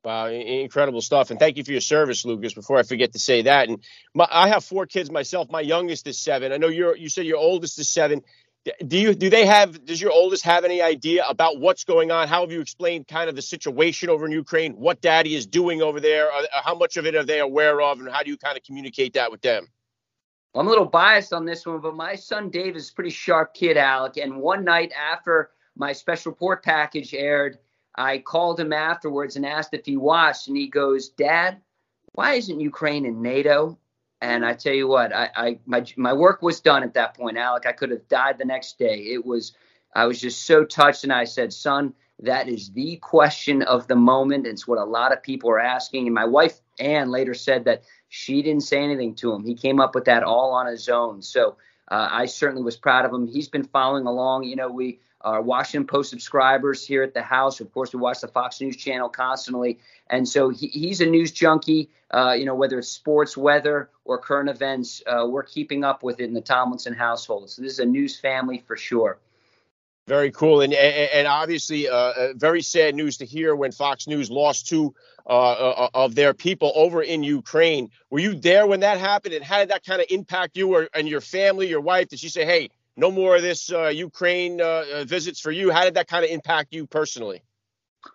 Wow, 0.05 0.29
incredible 0.29 1.03
stuff. 1.03 1.31
And 1.31 1.41
thank 1.41 1.57
you 1.57 1.65
for 1.65 1.73
your 1.73 1.81
service, 1.81 2.25
Lucas. 2.25 2.55
Before 2.55 2.79
I 2.79 2.85
forget 2.85 3.13
to 3.13 3.19
say 3.19 3.43
that, 3.43 3.69
and 3.69 3.83
my, 4.15 4.27
I 4.31 4.49
have 4.49 4.65
four 4.65 4.87
kids 4.87 5.11
myself. 5.11 5.51
My 5.51 5.61
youngest 5.61 6.07
is 6.07 6.19
seven. 6.19 6.53
I 6.53 6.57
know 6.57 6.69
you're. 6.69 6.97
You 6.97 7.09
said 7.09 7.27
your 7.27 7.39
oldest 7.39 7.79
is 7.79 7.89
seven 7.89 8.23
do 8.87 8.99
you 8.99 9.15
do 9.15 9.31
they 9.31 9.47
have 9.47 9.85
does 9.85 10.01
your 10.01 10.11
oldest 10.11 10.45
have 10.45 10.65
any 10.65 10.83
idea 10.83 11.25
about 11.29 11.61
what's 11.61 11.85
going 11.85 12.11
on? 12.11 12.29
How 12.29 12.41
have 12.43 12.53
you 12.53 12.61
explained 12.61 13.07
kind 13.09 13.29
of 13.29 13.37
the 13.37 13.43
situation 13.43 14.09
over 14.09 14.27
in 14.27 14.33
ukraine? 14.33 14.73
What 14.73 15.01
daddy 15.01 15.35
is 15.35 15.47
doing 15.47 15.83
over 15.83 16.01
there? 16.01 16.33
Uh, 16.33 16.43
how 16.65 16.75
much 16.75 16.97
of 16.97 17.07
it 17.07 17.15
are 17.15 17.25
they 17.25 17.41
aware 17.41 17.81
of 17.81 18.01
and 18.01 18.09
how 18.09 18.23
do 18.23 18.31
you 18.31 18.37
kind 18.37 18.57
of 18.57 18.65
communicate 18.65 19.15
that 19.15 19.31
with 19.31 19.41
them? 19.43 19.69
I'm 20.55 20.67
a 20.67 20.71
little 20.71 20.87
biased 20.87 21.33
on 21.33 21.45
this 21.45 21.67
one 21.67 21.81
but 21.81 21.95
my 21.95 22.15
son 22.15 22.51
dave 22.51 22.75
is 22.77 22.91
a 22.91 22.95
pretty 22.95 23.11
sharp 23.11 23.55
kid 23.55 23.77
alec 23.77 24.17
and 24.17 24.37
one 24.37 24.65
night 24.65 24.93
after 24.93 25.51
my 25.77 25.93
special 25.93 26.33
report 26.33 26.65
package 26.65 27.15
aired 27.15 27.59
i 27.95 28.19
called 28.19 28.59
him 28.59 28.73
afterwards 28.73 29.37
and 29.37 29.47
asked 29.47 29.75
if 29.75 29.87
he 29.87 29.97
watched 29.97 30.49
and 30.49 30.57
he 30.57 30.67
goes 30.67 31.11
dad 31.11 31.61
why 32.15 32.35
isn't 32.35 32.61
ukraine 32.61 33.05
in 33.05 33.23
nato 33.23 33.79
and 34.21 34.45
I 34.45 34.55
tell 34.55 34.75
you 34.75 34.89
what, 34.89 35.15
I, 35.15 35.31
I 35.37 35.59
my 35.67 35.85
my 35.97 36.13
work 36.13 36.43
was 36.43 36.61
done 36.61 36.83
at 36.83 36.95
that 36.95 37.17
point, 37.17 37.37
Alec. 37.37 37.67
I 37.67 37.73
could 37.73 37.91
have 37.91 38.07
died 38.09 38.39
the 38.39 38.45
next 38.45 38.79
day. 38.79 38.99
It 39.13 39.25
was 39.25 39.53
I 39.95 40.07
was 40.07 40.21
just 40.21 40.45
so 40.45 40.65
touched, 40.65 41.05
and 41.05 41.13
I 41.13 41.25
said, 41.25 41.53
"Son, 41.53 41.95
that 42.21 42.49
is 42.49 42.73
the 42.73 42.97
question 42.97 43.63
of 43.63 43.87
the 43.87 43.97
moment. 43.97 44.47
It's 44.47 44.67
what 44.67 44.79
a 44.79 44.85
lot 44.85 45.13
of 45.13 45.23
people 45.23 45.51
are 45.51 45.61
asking." 45.61 46.07
And 46.07 46.15
my 46.15 46.25
wife 46.25 46.61
Ann 46.81 47.11
later 47.11 47.35
said 47.35 47.65
that 47.65 47.83
she 48.09 48.43
didn't 48.43 48.63
say 48.63 48.83
anything 48.83 49.15
to 49.17 49.33
him. 49.33 49.45
He 49.45 49.55
came 49.55 49.81
up 49.81 49.95
with 49.95 50.07
that 50.07 50.25
all 50.25 50.53
on 50.53 50.67
his 50.67 50.89
own. 50.89 51.23
So 51.23 51.57
uh, 51.91 52.09
I 52.11 52.27
certainly 52.27 52.63
was 52.63 52.77
proud 52.77 53.05
of 53.05 53.13
him. 53.13 53.27
He's 53.27 53.49
been 53.49 53.65
following 53.65 54.07
along. 54.07 54.45
You 54.45 54.57
know, 54.57 54.71
we 54.71 55.01
are 55.21 55.43
Washington 55.43 55.87
Post 55.87 56.11
subscribers 56.11 56.87
here 56.87 57.03
at 57.03 57.15
the 57.15 57.23
house. 57.23 57.61
Of 57.61 57.73
course, 57.73 57.93
we 57.93 58.01
watch 58.01 58.21
the 58.21 58.29
Fox 58.29 58.61
News 58.61 58.77
channel 58.77 59.09
constantly. 59.09 59.79
And 60.09 60.29
so 60.29 60.49
he, 60.51 60.69
he's 60.69 61.01
a 61.01 61.07
news 61.07 61.33
junkie, 61.33 61.91
uh, 62.11 62.33
you 62.33 62.45
know, 62.45 62.55
whether 62.55 62.79
it's 62.79 62.89
sports, 62.89 63.37
weather, 63.37 63.91
or 64.05 64.19
current 64.19 64.49
events, 64.49 65.03
uh, 65.07 65.27
we're 65.27 65.43
keeping 65.43 65.85
up 65.85 66.03
with 66.03 66.21
it 66.21 66.25
in 66.25 66.35
the 66.35 66.41
Tomlinson 66.41 66.95
household. 66.95 67.51
So 67.51 67.63
this 67.63 67.73
is 67.73 67.79
a 67.79 67.87
news 67.87 68.19
family 68.19 68.63
for 68.67 68.77
sure. 68.77 69.19
Very 70.09 70.31
cool, 70.31 70.63
and 70.63 70.73
and 70.73 71.29
obviously, 71.29 71.87
uh, 71.87 71.95
uh, 71.95 72.33
very 72.35 72.63
sad 72.63 72.95
news 72.95 73.19
to 73.19 73.27
hear 73.27 73.55
when 73.55 73.73
Fox 73.73 74.07
News 74.07 74.31
lost 74.31 74.67
two 74.67 74.95
uh, 75.27 75.29
uh, 75.29 75.89
of 75.93 76.15
their 76.15 76.33
people 76.33 76.73
over 76.75 77.03
in 77.03 77.23
Ukraine. 77.23 77.91
Were 78.09 78.19
you 78.19 78.35
there 78.35 78.67
when 78.67 78.81
that 78.81 78.99
happened, 78.99 79.35
and 79.35 79.45
how 79.45 79.59
did 79.59 79.69
that 79.69 79.85
kind 79.85 80.01
of 80.01 80.07
impact 80.09 80.57
you 80.57 80.75
or, 80.75 80.89
and 80.95 81.07
your 81.07 81.21
family, 81.21 81.69
your 81.69 81.83
wife? 81.83 82.09
Did 82.09 82.21
she 82.21 82.31
say, 82.31 82.47
"Hey, 82.47 82.71
no 82.97 83.11
more 83.11 83.37
of 83.37 83.43
this 83.43 83.71
uh, 83.71 83.89
Ukraine 83.89 84.63
uh, 84.63 85.05
visits 85.05 85.41
for 85.41 85.51
you"? 85.51 85.71
How 85.71 85.85
did 85.85 85.93
that 85.93 86.09
kind 86.09 86.25
of 86.25 86.31
impact 86.31 86.73
you 86.73 86.87
personally? 86.87 87.43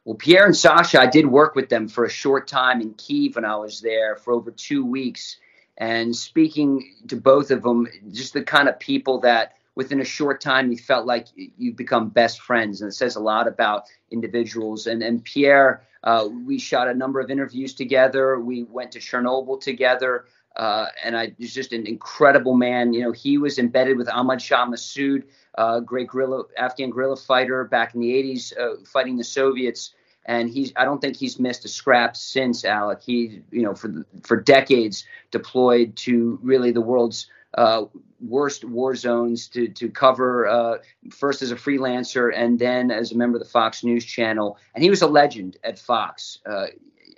Well, 0.04 0.16
Pierre 0.16 0.48
and 0.48 0.58
Sasha, 0.58 1.00
I 1.00 1.06
did 1.06 1.28
work 1.28 1.54
with 1.54 1.70
them 1.70 1.88
for 1.88 2.06
a 2.06 2.10
short 2.10 2.48
time 2.48 2.82
in 2.82 2.96
Kiev 2.96 3.36
when 3.36 3.46
I 3.46 3.58
was 3.58 3.82
there 3.82 4.16
for 4.16 4.34
over 4.34 4.50
two 4.50 4.84
weeks. 4.84 5.38
And 5.78 6.16
speaking 6.16 6.96
to 7.10 7.16
both 7.16 7.52
of 7.52 7.62
them, 7.62 7.88
just 8.12 8.34
the 8.34 8.44
kind 8.44 8.68
of 8.68 8.80
people 8.80 9.20
that 9.20 9.58
within 9.76 10.02
a 10.02 10.06
short 10.06 10.42
time 10.42 10.72
you 10.72 10.78
felt 10.78 11.06
like 11.06 11.28
you 11.36 11.74
become 11.74 12.10
best 12.10 12.42
friends. 12.42 12.82
And 12.82 12.90
it 12.90 12.94
says 12.94 13.16
a 13.16 13.20
lot 13.20 13.48
about 13.48 13.86
individuals. 14.12 14.88
And, 14.88 15.02
and 15.02 15.24
Pierre, 15.24 15.84
uh, 16.04 16.28
we 16.46 16.60
shot 16.60 16.88
a 16.88 16.94
number 16.94 17.20
of 17.20 17.30
interviews 17.30 17.74
together. 17.74 18.40
We 18.40 18.64
went 18.64 18.92
to 18.92 19.00
Chernobyl 19.00 19.60
together. 19.62 20.26
Uh, 20.56 20.88
and 21.04 21.18
I 21.18 21.34
was 21.40 21.54
just 21.54 21.74
an 21.74 21.88
incredible 21.88 22.56
man. 22.56 22.94
You 22.94 23.02
know, 23.02 23.12
he 23.12 23.38
was 23.38 23.58
embedded 23.58 23.98
with 23.98 24.08
Ahmad 24.08 24.42
Shah 24.42 24.68
Massoud, 24.68 25.24
uh, 25.58 25.80
great 25.80 26.08
guerrilla, 26.08 26.44
Afghan 26.58 26.92
guerrilla 26.92 27.16
fighter 27.16 27.64
back 27.64 27.96
in 27.96 28.02
the 28.02 28.12
80s, 28.12 28.58
uh, 28.58 28.84
fighting 28.86 29.18
the 29.18 29.24
Soviets. 29.24 29.96
And 30.26 30.50
he's, 30.50 30.72
I 30.76 30.86
don't 30.86 31.02
think 31.02 31.18
he's 31.18 31.40
missed 31.40 31.66
a 31.66 31.68
scrap 31.68 32.16
since 32.16 32.64
Alec. 32.64 33.02
He, 33.02 33.42
you 33.52 33.62
know, 33.64 33.74
for 33.74 34.06
for 34.22 34.40
decades 34.40 35.06
deployed 35.32 35.98
to 35.98 36.40
really 36.42 36.72
the 36.72 36.80
world's 36.80 37.28
uh, 37.56 37.86
worst 38.20 38.64
war 38.64 38.96
zones 38.96 39.48
to 39.50 39.68
to 39.68 39.90
cover 39.90 40.48
uh, 40.48 40.78
first 41.12 41.42
as 41.42 41.52
a 41.52 41.56
freelancer 41.56 42.32
and 42.36 42.58
then 42.58 42.92
as 42.92 43.12
a 43.12 43.18
member 43.18 43.38
of 43.38 43.44
the 43.44 43.50
Fox 43.50 43.84
News 43.84 44.06
Channel. 44.06 44.58
And 44.74 44.84
he 44.84 44.90
was 44.90 45.02
a 45.02 45.08
legend 45.08 45.58
at 45.64 45.78
Fox. 45.78 46.40
Uh, 46.46 46.68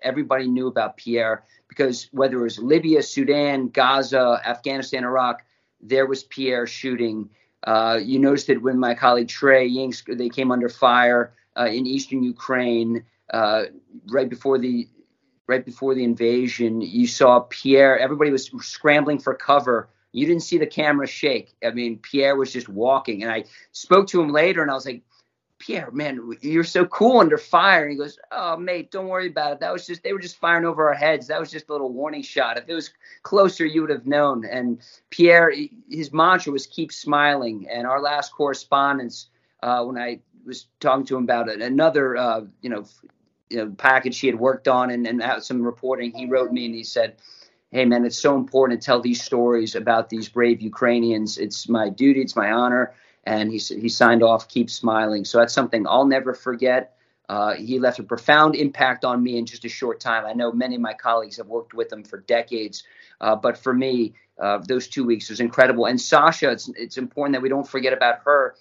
everybody 0.02 0.48
knew 0.48 0.68
about 0.68 0.98
Pierre 0.98 1.44
because 1.68 2.08
whether 2.12 2.40
it 2.40 2.44
was 2.44 2.60
Libya, 2.60 3.02
Sudan, 3.02 3.70
Gaza, 3.70 4.42
Afghanistan, 4.46 5.04
Iraq, 5.04 5.44
there 5.82 6.06
was 6.06 6.24
Pierre 6.24 6.68
shooting. 6.68 7.30
Uh, 7.64 8.00
you 8.02 8.20
noticed 8.20 8.50
it 8.50 8.62
when 8.62 8.78
my 8.78 8.94
colleague 8.94 9.28
Trey 9.28 9.70
Yingst, 9.70 10.18
they 10.18 10.30
came 10.30 10.52
under 10.52 10.70
fire 10.70 11.34
uh, 11.58 11.66
in 11.66 11.88
eastern 11.88 12.24
Ukraine 12.24 13.04
uh, 13.34 13.64
right 14.10 14.30
before 14.30 14.60
the 14.60 14.88
right 15.48 15.66
before 15.66 15.94
the 15.94 16.04
invasion. 16.04 16.82
You 16.82 17.08
saw 17.08 17.42
Pierre. 17.50 17.98
Everybody 18.00 18.32
was 18.32 18.52
scrambling 18.62 19.20
for 19.20 19.34
cover. 19.34 19.90
You 20.16 20.26
didn't 20.26 20.44
see 20.44 20.58
the 20.58 20.66
camera 20.66 21.08
shake. 21.08 21.56
I 21.64 21.72
mean, 21.72 22.00
Pierre 22.00 22.38
was 22.38 22.54
just 22.54 22.70
walking, 22.70 23.22
and 23.22 23.32
I 23.32 23.44
spoke 23.74 24.08
to 24.08 24.22
him 24.22 24.30
later, 24.30 24.62
and 24.62 24.72
I 24.72 24.74
was 24.74 24.86
like, 24.86 25.04
Pierre, 25.60 25.92
man, 25.92 26.32
you're 26.42 26.64
so 26.64 26.86
cool 26.86 27.20
under 27.20 27.38
fire. 27.38 27.84
And 27.84 27.92
he 27.92 27.98
goes, 27.98 28.18
Oh, 28.32 28.56
mate, 28.56 28.92
don't 28.92 29.08
worry 29.08 29.28
about 29.28 29.54
it. 29.54 29.60
That 29.60 29.74
was 29.74 29.86
just, 29.86 30.04
they 30.04 30.14
were 30.14 30.20
just 30.20 30.38
firing 30.38 30.66
over 30.66 30.88
our 30.88 30.94
heads. 30.94 31.28
That 31.28 31.40
was 31.40 31.52
just 31.52 31.70
a 31.70 31.72
little 31.72 31.92
warning 31.92 32.22
shot. 32.22 32.58
If 32.58 32.70
it 32.70 32.74
was 32.74 32.92
closer, 33.24 33.66
you 33.66 33.82
would 33.82 33.90
have 33.90 34.06
known. 34.06 34.46
And 34.46 34.80
Pierre, 35.10 35.52
his 35.90 36.14
mantra 36.14 36.52
was 36.52 36.66
keep 36.66 36.92
smiling. 36.92 37.68
And 37.70 37.88
our 37.88 38.02
last 38.02 38.34
correspondence, 38.34 39.30
uh, 39.64 39.84
when 39.84 39.98
I 39.98 40.20
was 40.46 40.68
talking 40.80 41.06
to 41.06 41.18
him 41.18 41.24
about 41.24 41.50
it, 41.50 41.62
another, 41.62 42.16
uh, 42.18 42.42
you 42.62 42.70
know, 42.70 42.86
you 43.50 43.58
know, 43.58 43.72
package 43.78 44.20
he 44.20 44.28
had 44.28 44.40
worked 44.40 44.68
on 44.68 44.92
and, 44.92 45.08
and 45.08 45.44
some 45.44 45.62
reporting, 45.62 46.12
he 46.12 46.26
wrote 46.26 46.52
me 46.52 46.66
and 46.66 46.76
he 46.76 46.84
said, 46.84 47.16
Hey, 47.76 47.84
man, 47.84 48.06
it's 48.06 48.18
so 48.18 48.38
important 48.38 48.82
to 48.82 48.86
tell 48.86 49.02
these 49.02 49.22
stories 49.22 49.76
about 49.76 50.10
these 50.10 50.30
brave 50.30 50.62
Ukrainians. 50.62 51.38
It's 51.38 51.68
my 51.68 51.90
duty, 51.90 52.22
it's 52.22 52.34
my 52.34 52.50
honor 52.50 52.94
and 53.26 53.52
he 53.52 53.58
he 53.58 53.90
signed 53.90 54.24
off, 54.24 54.48
keep 54.48 54.70
smiling. 54.70 55.26
So 55.26 55.40
that's 55.40 55.54
something 55.54 55.86
I'll 55.86 56.06
never 56.06 56.34
forget. 56.34 56.96
Uh, 57.28 57.56
he 57.56 57.78
left 57.80 58.00
a 58.00 58.04
profound 58.04 58.56
impact 58.56 59.04
on 59.04 59.22
me 59.22 59.38
in 59.38 59.46
just 59.46 59.66
a 59.66 59.70
short 59.70 60.00
time. 60.00 60.26
I 60.26 60.32
know 60.32 60.54
many 60.54 60.76
of 60.76 60.82
my 60.82 60.94
colleagues 60.94 61.36
have 61.36 61.48
worked 61.48 61.74
with 61.74 61.92
him 61.92 62.06
for 62.06 62.20
decades, 62.20 62.84
uh, 63.20 63.36
but 63.36 63.58
for 63.58 63.74
me, 63.74 64.14
uh, 64.40 64.60
those 64.60 64.88
two 64.88 65.04
weeks 65.04 65.30
was 65.30 65.42
incredible. 65.42 65.86
And 65.88 66.00
Sasha, 66.00 66.52
it's 66.52 66.70
it's 66.78 66.98
important 66.98 67.34
that 67.34 67.42
we 67.42 67.50
don't 67.50 67.68
forget 67.68 67.92
about 67.92 68.20
her. 68.26 68.56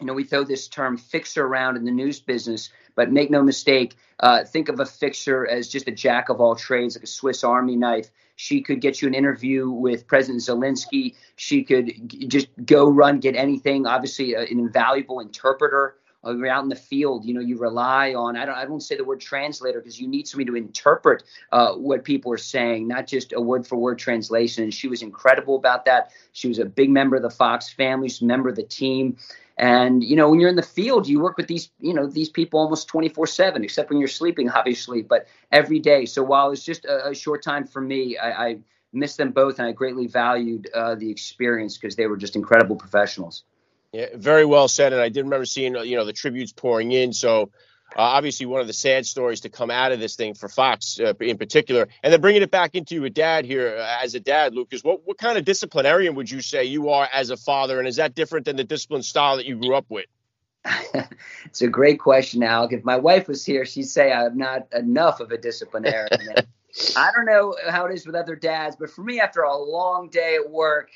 You 0.00 0.06
know, 0.06 0.12
we 0.12 0.24
throw 0.24 0.44
this 0.44 0.68
term 0.68 0.96
fixer 0.96 1.46
around 1.46 1.76
in 1.76 1.84
the 1.84 1.90
news 1.90 2.20
business, 2.20 2.70
but 2.94 3.10
make 3.10 3.30
no 3.30 3.42
mistake, 3.42 3.96
uh, 4.20 4.44
think 4.44 4.68
of 4.68 4.78
a 4.80 4.86
fixer 4.86 5.46
as 5.46 5.68
just 5.68 5.88
a 5.88 5.90
jack 5.90 6.28
of 6.28 6.40
all 6.40 6.54
trades, 6.54 6.96
like 6.96 7.04
a 7.04 7.06
Swiss 7.06 7.42
Army 7.44 7.76
knife. 7.76 8.10
She 8.36 8.60
could 8.60 8.80
get 8.82 9.00
you 9.00 9.08
an 9.08 9.14
interview 9.14 9.70
with 9.70 10.06
President 10.06 10.42
Zelensky. 10.42 11.14
She 11.36 11.64
could 11.64 12.08
g- 12.08 12.26
just 12.26 12.48
go 12.66 12.88
run, 12.90 13.20
get 13.20 13.36
anything. 13.36 13.86
Obviously, 13.86 14.36
uh, 14.36 14.42
an 14.42 14.58
invaluable 14.58 15.20
interpreter. 15.20 15.96
You're 16.24 16.48
out 16.48 16.64
in 16.64 16.68
the 16.68 16.74
field, 16.74 17.24
you 17.24 17.34
know, 17.34 17.40
you 17.40 17.56
rely 17.56 18.14
on. 18.14 18.36
I 18.36 18.44
don't. 18.44 18.56
I 18.56 18.64
don't 18.64 18.80
say 18.80 18.96
the 18.96 19.04
word 19.04 19.20
translator 19.20 19.78
because 19.78 20.00
you 20.00 20.08
need 20.08 20.26
somebody 20.26 20.50
to 20.50 20.56
interpret 20.56 21.22
uh, 21.52 21.74
what 21.74 22.02
people 22.02 22.32
are 22.32 22.38
saying, 22.38 22.88
not 22.88 23.06
just 23.06 23.32
a 23.32 23.40
word 23.40 23.64
for 23.64 23.76
word 23.76 23.98
translation. 23.98 24.64
And 24.64 24.74
she 24.74 24.88
was 24.88 25.02
incredible 25.02 25.54
about 25.54 25.84
that. 25.84 26.10
She 26.32 26.48
was 26.48 26.58
a 26.58 26.64
big 26.64 26.90
member 26.90 27.14
of 27.14 27.22
the 27.22 27.30
Fox 27.30 27.72
family, 27.72 28.08
she's 28.08 28.22
a 28.22 28.26
member 28.26 28.48
of 28.48 28.56
the 28.56 28.64
team. 28.64 29.16
And 29.58 30.04
you 30.04 30.16
know, 30.16 30.28
when 30.28 30.40
you're 30.40 30.50
in 30.50 30.56
the 30.56 30.62
field, 30.62 31.08
you 31.08 31.20
work 31.20 31.36
with 31.36 31.46
these, 31.46 31.70
you 31.80 31.94
know, 31.94 32.06
these 32.06 32.28
people 32.28 32.60
almost 32.60 32.88
24/7, 32.88 33.64
except 33.64 33.90
when 33.90 33.98
you're 33.98 34.08
sleeping, 34.08 34.50
obviously, 34.50 35.02
but 35.02 35.26
every 35.50 35.78
day. 35.78 36.04
So 36.06 36.22
while 36.22 36.50
it's 36.50 36.64
just 36.64 36.84
a, 36.84 37.08
a 37.08 37.14
short 37.14 37.42
time 37.42 37.66
for 37.66 37.80
me, 37.80 38.18
I, 38.18 38.48
I 38.48 38.58
missed 38.92 39.16
them 39.16 39.30
both, 39.30 39.58
and 39.58 39.66
I 39.66 39.72
greatly 39.72 40.06
valued 40.06 40.68
uh, 40.74 40.94
the 40.94 41.10
experience 41.10 41.78
because 41.78 41.96
they 41.96 42.06
were 42.06 42.16
just 42.16 42.36
incredible 42.36 42.76
professionals. 42.76 43.44
Yeah, 43.92 44.08
very 44.14 44.44
well 44.44 44.68
said. 44.68 44.92
And 44.92 45.00
I 45.00 45.08
did 45.08 45.24
remember 45.24 45.46
seeing, 45.46 45.74
you 45.74 45.96
know, 45.96 46.04
the 46.04 46.12
tributes 46.12 46.52
pouring 46.52 46.92
in. 46.92 47.14
So 47.14 47.50
uh, 47.94 48.00
obviously, 48.00 48.46
one 48.46 48.60
of 48.60 48.66
the 48.66 48.72
sad 48.72 49.06
stories 49.06 49.40
to 49.42 49.48
come 49.48 49.70
out 49.70 49.92
of 49.92 50.00
this 50.00 50.16
thing 50.16 50.34
for 50.34 50.48
Fox 50.48 50.98
uh, 50.98 51.14
in 51.20 51.38
particular, 51.38 51.88
and 52.02 52.12
then 52.12 52.20
bringing 52.20 52.42
it 52.42 52.50
back 52.50 52.74
into 52.74 53.04
a 53.04 53.10
dad 53.10 53.44
here 53.44 53.76
uh, 53.78 53.98
as 54.02 54.14
a 54.14 54.20
dad, 54.20 54.54
Lucas. 54.54 54.82
What 54.82 55.06
what 55.06 55.18
kind 55.18 55.38
of 55.38 55.44
disciplinarian 55.44 56.14
would 56.16 56.30
you 56.30 56.40
say 56.40 56.64
you 56.64 56.90
are 56.90 57.08
as 57.12 57.30
a 57.30 57.36
father, 57.36 57.78
and 57.78 57.86
is 57.86 57.96
that 57.96 58.14
different 58.14 58.44
than 58.46 58.56
the 58.56 58.64
discipline 58.64 59.02
style 59.02 59.36
that 59.36 59.46
you 59.46 59.56
grew 59.56 59.74
up 59.74 59.86
with? 59.88 60.06
it's 61.44 61.62
a 61.62 61.68
great 61.68 62.00
question, 62.00 62.42
Alec. 62.42 62.72
If 62.72 62.84
my 62.84 62.96
wife 62.96 63.28
was 63.28 63.44
here, 63.44 63.64
she'd 63.64 63.84
say 63.84 64.12
I'm 64.12 64.36
not 64.36 64.66
enough 64.72 65.20
of 65.20 65.30
a 65.30 65.38
disciplinarian. 65.38 66.08
I 66.96 67.10
don't 67.14 67.24
know 67.24 67.54
how 67.70 67.86
it 67.86 67.94
is 67.94 68.04
with 68.04 68.14
other 68.14 68.36
dads, 68.36 68.76
but 68.76 68.90
for 68.90 69.02
me, 69.02 69.20
after 69.20 69.42
a 69.42 69.56
long 69.56 70.10
day 70.10 70.34
at 70.34 70.50
work, 70.50 70.90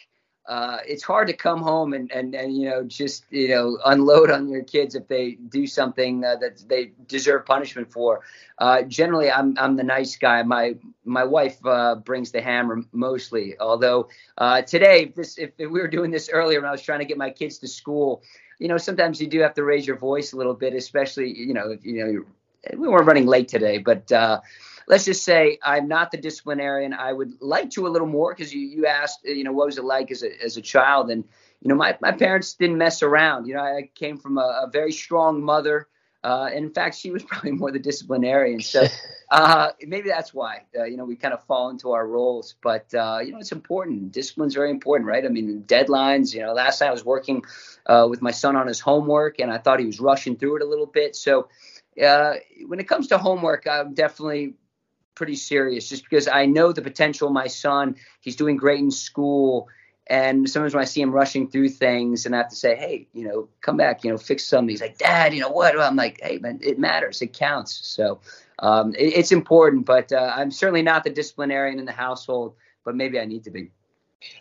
uh, 0.50 0.78
it's 0.84 1.04
hard 1.04 1.28
to 1.28 1.32
come 1.32 1.62
home 1.62 1.92
and, 1.92 2.10
and, 2.10 2.34
and, 2.34 2.56
you 2.56 2.68
know, 2.68 2.82
just, 2.82 3.24
you 3.30 3.46
know, 3.46 3.78
unload 3.84 4.32
on 4.32 4.48
your 4.48 4.64
kids 4.64 4.96
if 4.96 5.06
they 5.06 5.36
do 5.48 5.64
something 5.64 6.24
uh, 6.24 6.34
that 6.34 6.68
they 6.68 6.90
deserve 7.06 7.46
punishment 7.46 7.92
for. 7.92 8.22
Uh, 8.58 8.82
generally, 8.82 9.30
I'm, 9.30 9.56
I'm 9.58 9.76
the 9.76 9.84
nice 9.84 10.16
guy. 10.16 10.42
My, 10.42 10.74
my 11.04 11.22
wife 11.22 11.64
uh, 11.64 11.94
brings 11.94 12.32
the 12.32 12.42
hammer 12.42 12.82
mostly. 12.90 13.54
Although 13.60 14.08
uh, 14.38 14.62
today, 14.62 15.12
this, 15.14 15.38
if, 15.38 15.50
if, 15.56 15.70
we 15.70 15.80
were 15.80 15.86
doing 15.86 16.10
this 16.10 16.28
earlier 16.28 16.60
when 16.60 16.68
I 16.68 16.72
was 16.72 16.82
trying 16.82 16.98
to 16.98 17.04
get 17.04 17.16
my 17.16 17.30
kids 17.30 17.58
to 17.58 17.68
school, 17.68 18.20
you 18.58 18.66
know, 18.66 18.76
sometimes 18.76 19.20
you 19.20 19.28
do 19.28 19.38
have 19.42 19.54
to 19.54 19.62
raise 19.62 19.86
your 19.86 19.98
voice 19.98 20.32
a 20.32 20.36
little 20.36 20.54
bit, 20.54 20.74
especially, 20.74 21.32
you 21.32 21.54
know, 21.54 21.78
you 21.80 22.04
know, 22.04 22.24
we 22.76 22.88
weren't 22.88 23.06
running 23.06 23.26
late 23.26 23.46
today, 23.46 23.78
but, 23.78 24.10
uh, 24.10 24.40
let's 24.86 25.04
just 25.04 25.24
say 25.24 25.58
I'm 25.62 25.88
not 25.88 26.10
the 26.10 26.18
disciplinarian. 26.18 26.92
I 26.92 27.12
would 27.12 27.40
like 27.40 27.70
to 27.70 27.86
a 27.86 27.90
little 27.90 28.08
more 28.08 28.34
because 28.34 28.52
you, 28.52 28.60
you 28.60 28.86
asked, 28.86 29.20
you 29.24 29.44
know, 29.44 29.52
what 29.52 29.66
was 29.66 29.78
it 29.78 29.84
like 29.84 30.10
as 30.10 30.22
a, 30.22 30.42
as 30.42 30.56
a 30.56 30.62
child? 30.62 31.10
And, 31.10 31.24
you 31.60 31.68
know, 31.68 31.74
my, 31.74 31.96
my 32.00 32.12
parents 32.12 32.54
didn't 32.54 32.78
mess 32.78 33.02
around. 33.02 33.46
You 33.46 33.54
know, 33.54 33.60
I 33.60 33.90
came 33.94 34.16
from 34.16 34.38
a, 34.38 34.64
a 34.66 34.70
very 34.72 34.92
strong 34.92 35.42
mother. 35.42 35.88
Uh, 36.22 36.50
and 36.52 36.66
in 36.66 36.70
fact, 36.70 36.96
she 36.96 37.10
was 37.10 37.22
probably 37.28 37.52
more 37.52 37.70
the 37.70 37.78
disciplinarian. 37.78 38.60
So 38.60 38.86
uh, 39.30 39.70
maybe 39.82 40.08
that's 40.08 40.34
why, 40.34 40.64
uh, 40.78 40.84
you 40.84 40.96
know, 40.96 41.04
we 41.04 41.16
kind 41.16 41.32
of 41.34 41.44
fall 41.44 41.70
into 41.70 41.92
our 41.92 42.06
roles. 42.06 42.56
But, 42.62 42.92
uh, 42.94 43.20
you 43.24 43.32
know, 43.32 43.38
it's 43.38 43.52
important. 43.52 44.12
Discipline's 44.12 44.54
very 44.54 44.70
important, 44.70 45.08
right? 45.08 45.24
I 45.24 45.28
mean, 45.28 45.64
deadlines, 45.66 46.34
you 46.34 46.40
know, 46.40 46.52
last 46.52 46.80
night 46.80 46.88
I 46.88 46.92
was 46.92 47.04
working 47.04 47.42
uh, 47.86 48.06
with 48.08 48.22
my 48.22 48.30
son 48.30 48.56
on 48.56 48.66
his 48.66 48.80
homework 48.80 49.38
and 49.38 49.50
I 49.50 49.58
thought 49.58 49.80
he 49.80 49.86
was 49.86 50.00
rushing 50.00 50.36
through 50.36 50.56
it 50.56 50.62
a 50.62 50.66
little 50.66 50.86
bit. 50.86 51.16
So 51.16 51.48
uh, 52.02 52.34
when 52.66 52.80
it 52.80 52.88
comes 52.88 53.08
to 53.08 53.18
homework, 53.18 53.66
I'm 53.66 53.94
definitely 53.94 54.54
pretty 55.14 55.36
serious 55.36 55.88
just 55.88 56.04
because 56.04 56.28
I 56.28 56.46
know 56.46 56.72
the 56.72 56.82
potential 56.82 57.28
of 57.28 57.34
my 57.34 57.46
son. 57.46 57.96
He's 58.20 58.36
doing 58.36 58.56
great 58.56 58.80
in 58.80 58.90
school. 58.90 59.68
And 60.06 60.50
sometimes 60.50 60.74
when 60.74 60.82
I 60.82 60.86
see 60.86 61.00
him 61.00 61.12
rushing 61.12 61.48
through 61.48 61.68
things 61.68 62.26
and 62.26 62.34
I 62.34 62.38
have 62.38 62.48
to 62.48 62.56
say, 62.56 62.74
hey, 62.74 63.06
you 63.12 63.28
know, 63.28 63.48
come 63.60 63.76
back, 63.76 64.02
you 64.02 64.10
know, 64.10 64.18
fix 64.18 64.44
something. 64.44 64.68
He's 64.68 64.80
like, 64.80 64.98
Dad, 64.98 65.32
you 65.32 65.40
know 65.40 65.50
what? 65.50 65.78
I'm 65.78 65.94
like, 65.94 66.20
hey, 66.20 66.38
man, 66.38 66.58
it 66.62 66.78
matters. 66.78 67.22
It 67.22 67.32
counts. 67.32 67.86
So 67.86 68.20
um, 68.58 68.92
it, 68.94 69.14
it's 69.16 69.30
important. 69.30 69.86
But 69.86 70.12
uh, 70.12 70.32
I'm 70.34 70.50
certainly 70.50 70.82
not 70.82 71.04
the 71.04 71.10
disciplinarian 71.10 71.78
in 71.78 71.84
the 71.84 71.92
household, 71.92 72.56
but 72.84 72.96
maybe 72.96 73.20
I 73.20 73.24
need 73.24 73.44
to 73.44 73.50
be. 73.50 73.70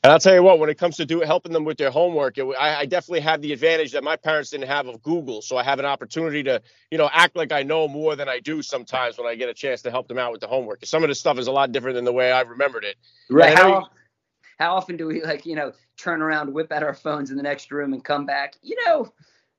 And 0.03 0.11
I'll 0.11 0.19
tell 0.19 0.33
you 0.33 0.43
what, 0.43 0.59
when 0.59 0.69
it 0.69 0.77
comes 0.77 0.97
to 0.97 1.05
do 1.05 1.21
helping 1.21 1.53
them 1.53 1.63
with 1.63 1.77
their 1.77 1.91
homework, 1.91 2.37
it, 2.37 2.45
I, 2.59 2.79
I, 2.79 2.85
definitely 2.85 3.21
have 3.21 3.41
the 3.41 3.53
advantage 3.53 3.93
that 3.93 4.03
my 4.03 4.17
parents 4.17 4.49
didn't 4.49 4.67
have 4.67 4.87
of 4.87 5.01
Google. 5.01 5.41
So 5.41 5.55
I 5.55 5.63
have 5.63 5.79
an 5.79 5.85
opportunity 5.85 6.43
to, 6.43 6.61
you 6.91 6.97
know, 6.97 7.09
act 7.13 7.35
like 7.35 7.51
I 7.51 7.63
know 7.63 7.87
more 7.87 8.15
than 8.15 8.27
I 8.27 8.39
do 8.39 8.61
sometimes 8.61 9.17
when 9.17 9.27
I 9.27 9.35
get 9.35 9.47
a 9.47 9.53
chance 9.53 9.81
to 9.83 9.91
help 9.91 10.07
them 10.07 10.17
out 10.17 10.31
with 10.31 10.41
the 10.41 10.47
homework. 10.47 10.85
Some 10.85 11.03
of 11.03 11.09
the 11.09 11.15
stuff 11.15 11.37
is 11.37 11.47
a 11.47 11.51
lot 11.51 11.71
different 11.71 11.95
than 11.95 12.05
the 12.05 12.13
way 12.13 12.31
I 12.31 12.41
remembered 12.41 12.83
it. 12.83 12.97
Right. 13.29 13.57
How, 13.57 13.89
how 14.57 14.75
often 14.75 14.97
do 14.97 15.07
we 15.07 15.23
like, 15.23 15.45
you 15.45 15.55
know, 15.55 15.71
turn 15.97 16.21
around, 16.21 16.53
whip 16.53 16.71
out 16.71 16.83
our 16.83 16.93
phones 16.93 17.31
in 17.31 17.37
the 17.37 17.43
next 17.43 17.71
room 17.71 17.93
and 17.93 18.03
come 18.03 18.25
back? 18.25 18.55
You 18.61 18.75
know, 18.85 19.13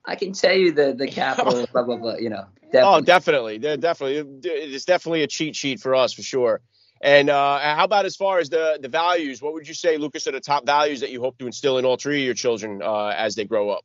I 0.05 0.17
can 0.17 0.33
tell 0.33 0.55
you 0.55 0.73
the 0.73 0.93
the 0.93 1.07
capital, 1.07 1.67
blah 1.73 1.83
blah 1.83 1.97
blah. 1.97 2.17
You 2.17 2.31
know. 2.31 2.45
Definitely. 2.73 2.99
Oh, 2.99 3.01
definitely. 3.01 3.59
Definitely. 3.59 4.41
It's 4.45 4.85
definitely 4.85 5.23
a 5.23 5.27
cheat 5.27 5.57
sheet 5.57 5.81
for 5.81 5.97
us 5.97 6.13
for 6.13 6.23
sure. 6.23 6.61
And 7.01 7.31
uh, 7.31 7.59
how 7.59 7.85
about 7.85 8.05
as 8.05 8.15
far 8.15 8.39
as 8.39 8.51
the 8.51 8.79
the 8.81 8.89
values? 8.89 9.41
What 9.41 9.55
would 9.55 9.67
you 9.67 9.75
say, 9.75 9.97
Lucas, 9.97 10.27
are 10.27 10.33
the 10.33 10.41
top 10.41 10.67
values 10.67 11.01
that 11.01 11.11
you 11.11 11.21
hope 11.21 11.39
to 11.39 11.47
instill 11.47 11.79
in 11.79 11.85
all 11.85 11.97
three 11.97 12.21
of 12.21 12.25
your 12.25 12.35
children 12.35 12.83
uh, 12.83 13.15
as 13.17 13.35
they 13.35 13.45
grow 13.45 13.71
up? 13.71 13.85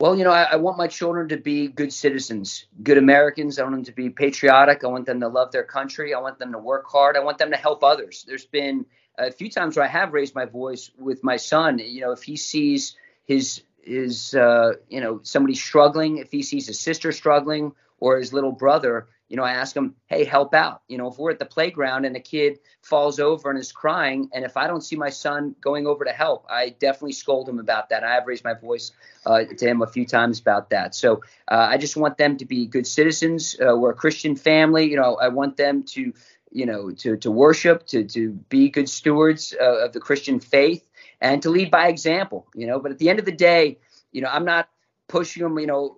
Well, 0.00 0.16
you 0.16 0.22
know, 0.22 0.30
I, 0.30 0.44
I, 0.44 0.56
want 0.56 0.78
my 0.78 0.86
children 0.86 1.28
to 1.30 1.36
be 1.36 1.66
good 1.66 1.92
citizens, 1.92 2.66
good 2.84 2.98
Americans. 2.98 3.58
I 3.58 3.64
want 3.64 3.74
them 3.74 3.84
to 3.86 3.92
be 3.92 4.10
patriotic. 4.10 4.84
I 4.84 4.86
want 4.86 5.06
them 5.06 5.18
to 5.20 5.26
love 5.26 5.50
their 5.50 5.64
country. 5.64 6.14
I 6.14 6.20
want 6.20 6.38
them 6.38 6.52
to 6.52 6.58
work 6.58 6.86
hard. 6.88 7.16
I 7.16 7.20
want 7.20 7.38
them 7.38 7.50
to 7.50 7.56
help 7.56 7.82
others. 7.82 8.24
There's 8.24 8.46
been 8.46 8.86
a 9.18 9.32
few 9.32 9.50
times 9.50 9.76
where 9.76 9.84
I 9.84 9.88
have 9.88 10.12
raised 10.12 10.36
my 10.36 10.44
voice 10.44 10.92
with 10.96 11.24
my 11.24 11.36
son. 11.36 11.80
You 11.80 12.02
know, 12.02 12.12
if 12.12 12.22
he 12.22 12.36
sees 12.36 12.94
his 13.24 13.62
his 13.82 14.34
uh, 14.34 14.74
you 14.88 15.00
know 15.00 15.18
somebody 15.24 15.56
struggling, 15.56 16.18
if 16.18 16.30
he 16.30 16.44
sees 16.44 16.68
his 16.68 16.78
sister 16.78 17.10
struggling 17.10 17.72
or 18.00 18.18
his 18.18 18.32
little 18.32 18.52
brother, 18.52 19.08
you 19.28 19.36
know, 19.36 19.42
I 19.42 19.52
ask 19.52 19.76
him, 19.76 19.94
hey, 20.06 20.24
help 20.24 20.54
out. 20.54 20.82
You 20.88 20.96
know, 20.96 21.08
if 21.08 21.18
we're 21.18 21.30
at 21.30 21.38
the 21.38 21.44
playground 21.44 22.06
and 22.06 22.16
a 22.16 22.20
kid 22.20 22.60
falls 22.80 23.20
over 23.20 23.50
and 23.50 23.58
is 23.58 23.72
crying, 23.72 24.30
and 24.32 24.44
if 24.44 24.56
I 24.56 24.66
don't 24.66 24.80
see 24.80 24.96
my 24.96 25.10
son 25.10 25.54
going 25.60 25.86
over 25.86 26.04
to 26.04 26.12
help, 26.12 26.46
I 26.48 26.70
definitely 26.70 27.12
scold 27.12 27.48
him 27.48 27.58
about 27.58 27.90
that. 27.90 28.04
I 28.04 28.14
have 28.14 28.26
raised 28.26 28.44
my 28.44 28.54
voice 28.54 28.92
uh, 29.26 29.44
to 29.44 29.66
him 29.66 29.82
a 29.82 29.86
few 29.86 30.06
times 30.06 30.40
about 30.40 30.70
that. 30.70 30.94
So 30.94 31.22
uh, 31.46 31.66
I 31.70 31.76
just 31.76 31.96
want 31.96 32.16
them 32.16 32.38
to 32.38 32.46
be 32.46 32.66
good 32.66 32.86
citizens. 32.86 33.54
Uh, 33.60 33.76
we're 33.76 33.90
a 33.90 33.94
Christian 33.94 34.34
family. 34.34 34.90
You 34.90 34.96
know, 34.96 35.16
I 35.16 35.28
want 35.28 35.58
them 35.58 35.82
to, 35.94 36.14
you 36.50 36.64
know, 36.64 36.90
to 36.90 37.16
to 37.18 37.30
worship, 37.30 37.86
to 37.88 38.04
to 38.04 38.32
be 38.48 38.70
good 38.70 38.88
stewards 38.88 39.54
uh, 39.60 39.84
of 39.84 39.92
the 39.92 40.00
Christian 40.00 40.40
faith, 40.40 40.88
and 41.20 41.42
to 41.42 41.50
lead 41.50 41.70
by 41.70 41.88
example. 41.88 42.46
You 42.54 42.66
know, 42.66 42.78
but 42.78 42.92
at 42.92 42.98
the 42.98 43.10
end 43.10 43.18
of 43.18 43.26
the 43.26 43.32
day, 43.32 43.78
you 44.10 44.22
know, 44.22 44.28
I'm 44.32 44.46
not 44.46 44.70
pushing 45.06 45.42
them. 45.42 45.58
You 45.58 45.66
know, 45.66 45.96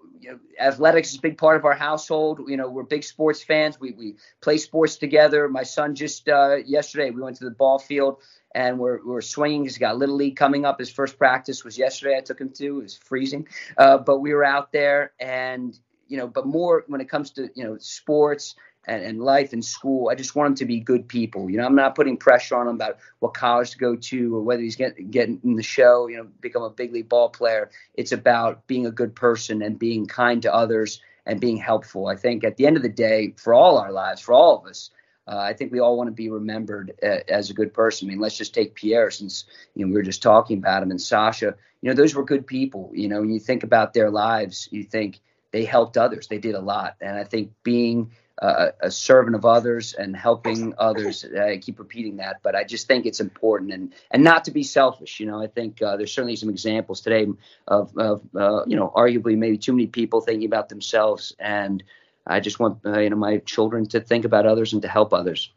athletics 0.58 1.10
is 1.10 1.18
a 1.18 1.20
big 1.20 1.38
part 1.38 1.56
of 1.56 1.64
our 1.64 1.74
household. 1.74 2.40
You 2.46 2.56
know, 2.56 2.68
we're 2.68 2.82
big 2.82 3.04
sports 3.04 3.42
fans. 3.42 3.78
We 3.80 3.92
we 3.92 4.16
play 4.40 4.58
sports 4.58 4.96
together. 4.96 5.48
My 5.48 5.62
son 5.62 5.94
just 5.94 6.28
uh, 6.28 6.56
yesterday 6.66 7.10
we 7.10 7.22
went 7.22 7.36
to 7.36 7.44
the 7.44 7.50
ball 7.50 7.78
field 7.78 8.18
and 8.54 8.78
we're 8.78 9.04
we're 9.04 9.20
swinging. 9.20 9.62
He's 9.62 9.78
got 9.78 9.96
little 9.96 10.16
league 10.16 10.36
coming 10.36 10.64
up. 10.64 10.78
His 10.78 10.90
first 10.90 11.18
practice 11.18 11.64
was 11.64 11.78
yesterday. 11.78 12.16
I 12.16 12.20
took 12.20 12.40
him 12.40 12.50
to. 12.50 12.80
It 12.80 12.82
was 12.82 12.96
freezing, 12.96 13.46
uh, 13.76 13.98
but 13.98 14.20
we 14.20 14.34
were 14.34 14.44
out 14.44 14.72
there, 14.72 15.12
and 15.20 15.78
you 16.08 16.16
know, 16.16 16.26
but 16.26 16.46
more 16.46 16.84
when 16.88 17.00
it 17.00 17.08
comes 17.08 17.30
to 17.32 17.50
you 17.54 17.64
know 17.64 17.76
sports 17.78 18.56
and, 18.90 19.04
and 19.04 19.22
life 19.22 19.52
and 19.52 19.64
school. 19.64 20.08
I 20.08 20.16
just 20.16 20.34
want 20.34 20.48
them 20.48 20.54
to 20.56 20.64
be 20.64 20.80
good 20.80 21.06
people. 21.06 21.48
You 21.48 21.58
know, 21.58 21.64
I'm 21.64 21.76
not 21.76 21.94
putting 21.94 22.16
pressure 22.16 22.56
on 22.56 22.66
them 22.66 22.74
about 22.74 22.98
what 23.20 23.34
college 23.34 23.70
to 23.70 23.78
go 23.78 23.94
to 23.94 24.36
or 24.36 24.42
whether 24.42 24.62
he's 24.62 24.74
getting 24.74 25.10
getting 25.10 25.40
in 25.44 25.54
the 25.54 25.62
show. 25.62 26.08
You 26.08 26.16
know, 26.18 26.28
become 26.40 26.62
a 26.64 26.70
big 26.70 26.92
league 26.92 27.08
ball 27.08 27.28
player. 27.28 27.70
It's 27.94 28.10
about 28.10 28.66
being 28.66 28.86
a 28.86 28.90
good 28.90 29.14
person 29.14 29.62
and 29.62 29.78
being 29.78 30.06
kind 30.06 30.42
to 30.42 30.52
others 30.52 31.00
and 31.24 31.40
being 31.40 31.56
helpful. 31.56 32.08
I 32.08 32.16
think 32.16 32.42
at 32.42 32.56
the 32.56 32.66
end 32.66 32.76
of 32.76 32.82
the 32.82 32.88
day, 32.88 33.34
for 33.36 33.54
all 33.54 33.78
our 33.78 33.92
lives, 33.92 34.20
for 34.20 34.34
all 34.34 34.58
of 34.58 34.66
us. 34.66 34.90
Uh, 35.28 35.36
I 35.36 35.52
think 35.52 35.70
we 35.70 35.78
all 35.78 35.96
want 35.96 36.08
to 36.08 36.12
be 36.12 36.28
remembered 36.28 36.92
uh, 37.04 37.18
as 37.28 37.50
a 37.50 37.54
good 37.54 37.72
person. 37.72 38.08
I 38.08 38.10
mean, 38.10 38.18
let's 38.18 38.36
just 38.36 38.52
take 38.52 38.74
Pierre, 38.74 39.12
since 39.12 39.44
you 39.76 39.86
know 39.86 39.90
we 39.90 39.94
were 39.96 40.02
just 40.02 40.22
talking 40.22 40.58
about 40.58 40.82
him, 40.82 40.90
and 40.90 41.00
Sasha. 41.00 41.54
You 41.82 41.88
know, 41.88 41.94
those 41.94 42.16
were 42.16 42.24
good 42.24 42.48
people. 42.48 42.90
You 42.92 43.06
know, 43.06 43.20
when 43.20 43.30
you 43.30 43.38
think 43.38 43.62
about 43.62 43.92
their 43.92 44.10
lives, 44.10 44.68
you 44.72 44.82
think 44.82 45.20
they 45.52 45.64
helped 45.64 45.96
others. 45.96 46.28
They 46.28 46.38
did 46.38 46.54
a 46.54 46.60
lot, 46.60 46.96
and 47.00 47.16
I 47.16 47.24
think 47.24 47.52
being 47.62 48.12
uh, 48.40 48.70
a 48.80 48.90
servant 48.90 49.36
of 49.36 49.44
others 49.44 49.92
and 49.92 50.16
helping 50.16 50.74
others. 50.78 51.24
I 51.24 51.58
keep 51.58 51.78
repeating 51.78 52.16
that, 52.16 52.38
but 52.42 52.54
I 52.54 52.64
just 52.64 52.88
think 52.88 53.04
it's 53.04 53.20
important 53.20 53.72
and 53.72 53.92
and 54.10 54.24
not 54.24 54.44
to 54.44 54.50
be 54.50 54.62
selfish. 54.62 55.20
You 55.20 55.26
know, 55.26 55.42
I 55.42 55.46
think 55.46 55.82
uh, 55.82 55.96
there's 55.96 56.12
certainly 56.12 56.36
some 56.36 56.48
examples 56.48 57.02
today 57.02 57.26
of, 57.68 57.96
of 57.98 58.22
uh, 58.34 58.64
you 58.66 58.76
know 58.76 58.92
arguably 58.96 59.36
maybe 59.36 59.58
too 59.58 59.72
many 59.72 59.86
people 59.86 60.20
thinking 60.20 60.46
about 60.46 60.68
themselves, 60.68 61.34
and 61.38 61.82
I 62.26 62.40
just 62.40 62.58
want 62.58 62.78
uh, 62.86 63.00
you 63.00 63.10
know 63.10 63.16
my 63.16 63.38
children 63.38 63.86
to 63.88 64.00
think 64.00 64.24
about 64.24 64.46
others 64.46 64.72
and 64.72 64.82
to 64.82 64.88
help 64.88 65.12
others. 65.12 65.52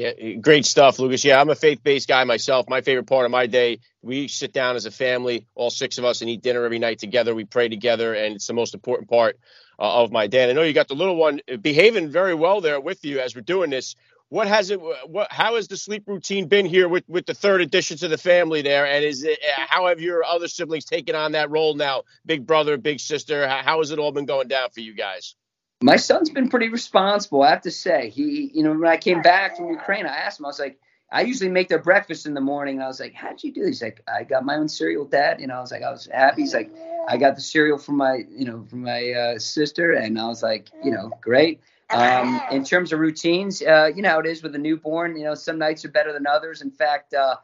Yeah, 0.00 0.12
great 0.40 0.64
stuff, 0.64 0.98
Lucas. 0.98 1.26
Yeah, 1.26 1.38
I'm 1.38 1.50
a 1.50 1.54
faith-based 1.54 2.08
guy 2.08 2.24
myself. 2.24 2.70
My 2.70 2.80
favorite 2.80 3.06
part 3.06 3.26
of 3.26 3.30
my 3.30 3.46
day, 3.46 3.80
we 4.00 4.28
sit 4.28 4.50
down 4.50 4.74
as 4.74 4.86
a 4.86 4.90
family, 4.90 5.46
all 5.54 5.68
six 5.68 5.98
of 5.98 6.06
us, 6.06 6.22
and 6.22 6.30
eat 6.30 6.40
dinner 6.40 6.64
every 6.64 6.78
night 6.78 7.00
together. 7.00 7.34
We 7.34 7.44
pray 7.44 7.68
together, 7.68 8.14
and 8.14 8.36
it's 8.36 8.46
the 8.46 8.54
most 8.54 8.72
important 8.72 9.10
part 9.10 9.38
uh, 9.78 10.02
of 10.02 10.10
my 10.10 10.26
day. 10.26 10.40
And 10.44 10.52
I 10.52 10.54
know 10.54 10.62
you 10.62 10.72
got 10.72 10.88
the 10.88 10.94
little 10.94 11.16
one 11.16 11.42
behaving 11.60 12.08
very 12.08 12.32
well 12.32 12.62
there 12.62 12.80
with 12.80 13.04
you 13.04 13.20
as 13.20 13.34
we're 13.34 13.42
doing 13.42 13.68
this. 13.68 13.94
What 14.30 14.48
has 14.48 14.70
it? 14.70 14.80
What? 14.80 15.28
How 15.30 15.56
has 15.56 15.68
the 15.68 15.76
sleep 15.76 16.04
routine 16.06 16.48
been 16.48 16.64
here 16.64 16.88
with 16.88 17.04
with 17.06 17.26
the 17.26 17.34
third 17.34 17.60
addition 17.60 17.98
to 17.98 18.08
the 18.08 18.16
family 18.16 18.62
there? 18.62 18.86
And 18.86 19.04
is 19.04 19.22
it? 19.22 19.38
How 19.54 19.88
have 19.88 20.00
your 20.00 20.24
other 20.24 20.48
siblings 20.48 20.86
taken 20.86 21.14
on 21.14 21.32
that 21.32 21.50
role 21.50 21.74
now? 21.74 22.04
Big 22.24 22.46
brother, 22.46 22.78
big 22.78 23.00
sister. 23.00 23.46
How 23.46 23.78
has 23.78 23.90
it 23.90 23.98
all 23.98 24.12
been 24.12 24.26
going 24.26 24.48
down 24.48 24.70
for 24.70 24.80
you 24.80 24.94
guys? 24.94 25.36
My 25.82 25.96
son's 25.96 26.30
been 26.30 26.48
pretty 26.48 26.68
responsible. 26.68 27.42
I 27.42 27.50
have 27.50 27.62
to 27.62 27.70
say, 27.70 28.10
he, 28.10 28.50
you 28.54 28.62
know, 28.62 28.72
when 28.72 28.86
I 28.86 28.96
came 28.96 29.22
back 29.22 29.56
from 29.56 29.70
Ukraine, 29.70 30.06
I 30.06 30.14
asked 30.14 30.38
him, 30.38 30.46
I 30.46 30.48
was 30.48 30.58
like, 30.58 30.78
I 31.12 31.22
usually 31.22 31.50
make 31.50 31.68
their 31.68 31.82
breakfast 31.82 32.26
in 32.26 32.34
the 32.34 32.40
morning. 32.40 32.76
And 32.76 32.84
I 32.84 32.86
was 32.86 33.00
like, 33.00 33.14
how'd 33.14 33.42
you 33.42 33.52
do 33.52 33.62
this? 33.62 33.80
He's 33.80 33.82
like, 33.82 34.02
I 34.06 34.24
got 34.24 34.44
my 34.44 34.56
own 34.56 34.68
cereal, 34.68 35.04
dad. 35.04 35.40
You 35.40 35.46
know, 35.46 35.54
I 35.54 35.60
was 35.60 35.72
like, 35.72 35.82
I 35.82 35.90
was 35.90 36.08
happy. 36.12 36.42
He's 36.42 36.54
like, 36.54 36.70
I 37.08 37.16
got 37.16 37.34
the 37.34 37.42
cereal 37.42 37.78
from 37.78 37.96
my, 37.96 38.24
you 38.30 38.44
know, 38.44 38.64
from 38.68 38.82
my 38.82 39.10
uh, 39.10 39.38
sister. 39.38 39.92
And 39.92 40.20
I 40.20 40.26
was 40.26 40.42
like, 40.42 40.68
you 40.84 40.90
know, 40.90 41.10
great. 41.20 41.60
Um, 41.90 42.40
in 42.52 42.62
terms 42.62 42.92
of 42.92 43.00
routines, 43.00 43.62
uh, 43.62 43.90
you 43.94 44.02
know 44.02 44.10
how 44.10 44.20
it 44.20 44.26
is 44.26 44.44
with 44.44 44.54
a 44.54 44.58
newborn. 44.58 45.16
You 45.16 45.24
know, 45.24 45.34
some 45.34 45.58
nights 45.58 45.84
are 45.84 45.88
better 45.90 46.12
than 46.12 46.24
others. 46.26 46.62
In 46.62 46.70
fact, 46.70 47.14
uh, 47.14 47.36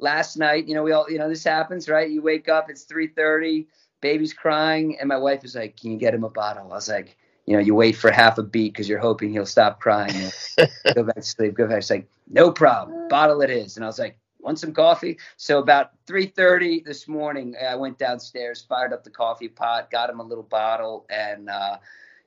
last 0.00 0.36
night, 0.36 0.66
you 0.66 0.74
know, 0.74 0.82
we 0.82 0.90
all, 0.90 1.08
you 1.08 1.18
know, 1.18 1.28
this 1.28 1.44
happens, 1.44 1.88
right? 1.88 2.10
You 2.10 2.20
wake 2.20 2.48
up, 2.48 2.68
it's 2.68 2.84
3:30, 2.84 3.66
baby's 4.00 4.32
crying, 4.32 4.98
and 4.98 5.08
my 5.08 5.18
wife 5.18 5.44
is 5.44 5.54
like, 5.54 5.76
"Can 5.76 5.92
you 5.92 5.98
get 5.98 6.14
him 6.14 6.24
a 6.24 6.30
bottle?" 6.30 6.64
I 6.64 6.74
was 6.74 6.88
like, 6.88 7.16
you 7.46 7.54
know, 7.54 7.60
you 7.60 7.74
wait 7.74 7.96
for 7.96 8.10
half 8.10 8.38
a 8.38 8.42
beat 8.42 8.72
because 8.72 8.88
you're 8.88 8.98
hoping 8.98 9.32
he'll 9.32 9.46
stop 9.46 9.80
crying. 9.80 10.30
go 10.94 11.02
back 11.02 11.16
to 11.16 11.22
sleep. 11.22 11.54
Go 11.54 11.66
back. 11.66 11.78
It's 11.78 11.90
like, 11.90 12.08
no 12.30 12.50
problem. 12.50 13.08
Bottle 13.08 13.42
it 13.42 13.50
is. 13.50 13.76
And 13.76 13.84
I 13.84 13.88
was 13.88 13.98
like, 13.98 14.16
want 14.42 14.58
some 14.58 14.72
coffee? 14.72 15.18
So 15.36 15.58
about 15.58 15.92
3:30 16.06 16.84
this 16.84 17.08
morning, 17.08 17.54
I 17.64 17.74
went 17.76 17.98
downstairs, 17.98 18.64
fired 18.68 18.92
up 18.92 19.04
the 19.04 19.10
coffee 19.10 19.48
pot, 19.48 19.90
got 19.90 20.10
him 20.10 20.20
a 20.20 20.24
little 20.24 20.44
bottle, 20.44 21.06
and 21.10 21.48
uh, 21.48 21.78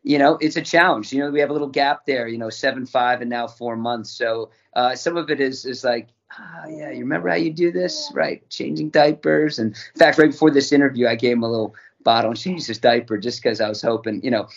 you 0.03 0.17
know, 0.17 0.37
it's 0.41 0.55
a 0.55 0.61
challenge. 0.61 1.11
You 1.11 1.19
know, 1.19 1.31
we 1.31 1.39
have 1.39 1.49
a 1.49 1.53
little 1.53 1.67
gap 1.67 2.05
there. 2.05 2.27
You 2.27 2.37
know, 2.37 2.49
seven 2.49 2.85
five 2.85 3.21
and 3.21 3.29
now 3.29 3.47
four 3.47 3.75
months. 3.75 4.11
So 4.11 4.49
uh, 4.75 4.95
some 4.95 5.17
of 5.17 5.29
it 5.29 5.39
is 5.39 5.65
is 5.65 5.83
like. 5.83 6.09
Ah, 6.37 6.65
yeah, 6.67 6.89
you 6.89 6.99
remember 6.99 7.29
how 7.29 7.35
you 7.35 7.53
do 7.53 7.71
this, 7.71 8.11
right? 8.13 8.49
Changing 8.49 8.89
diapers. 8.89 9.57
And 9.57 9.69
in 9.69 9.99
fact, 9.99 10.17
right 10.17 10.31
before 10.31 10.51
this 10.51 10.73
interview, 10.73 11.07
I 11.07 11.15
gave 11.15 11.37
him 11.37 11.43
a 11.43 11.49
little 11.49 11.75
bottle 12.03 12.31
and 12.31 12.39
changed 12.39 12.67
his 12.67 12.79
diaper 12.79 13.17
just 13.17 13.41
because 13.41 13.61
I 13.61 13.69
was 13.69 13.81
hoping, 13.81 14.21
you 14.21 14.31
know, 14.31 14.47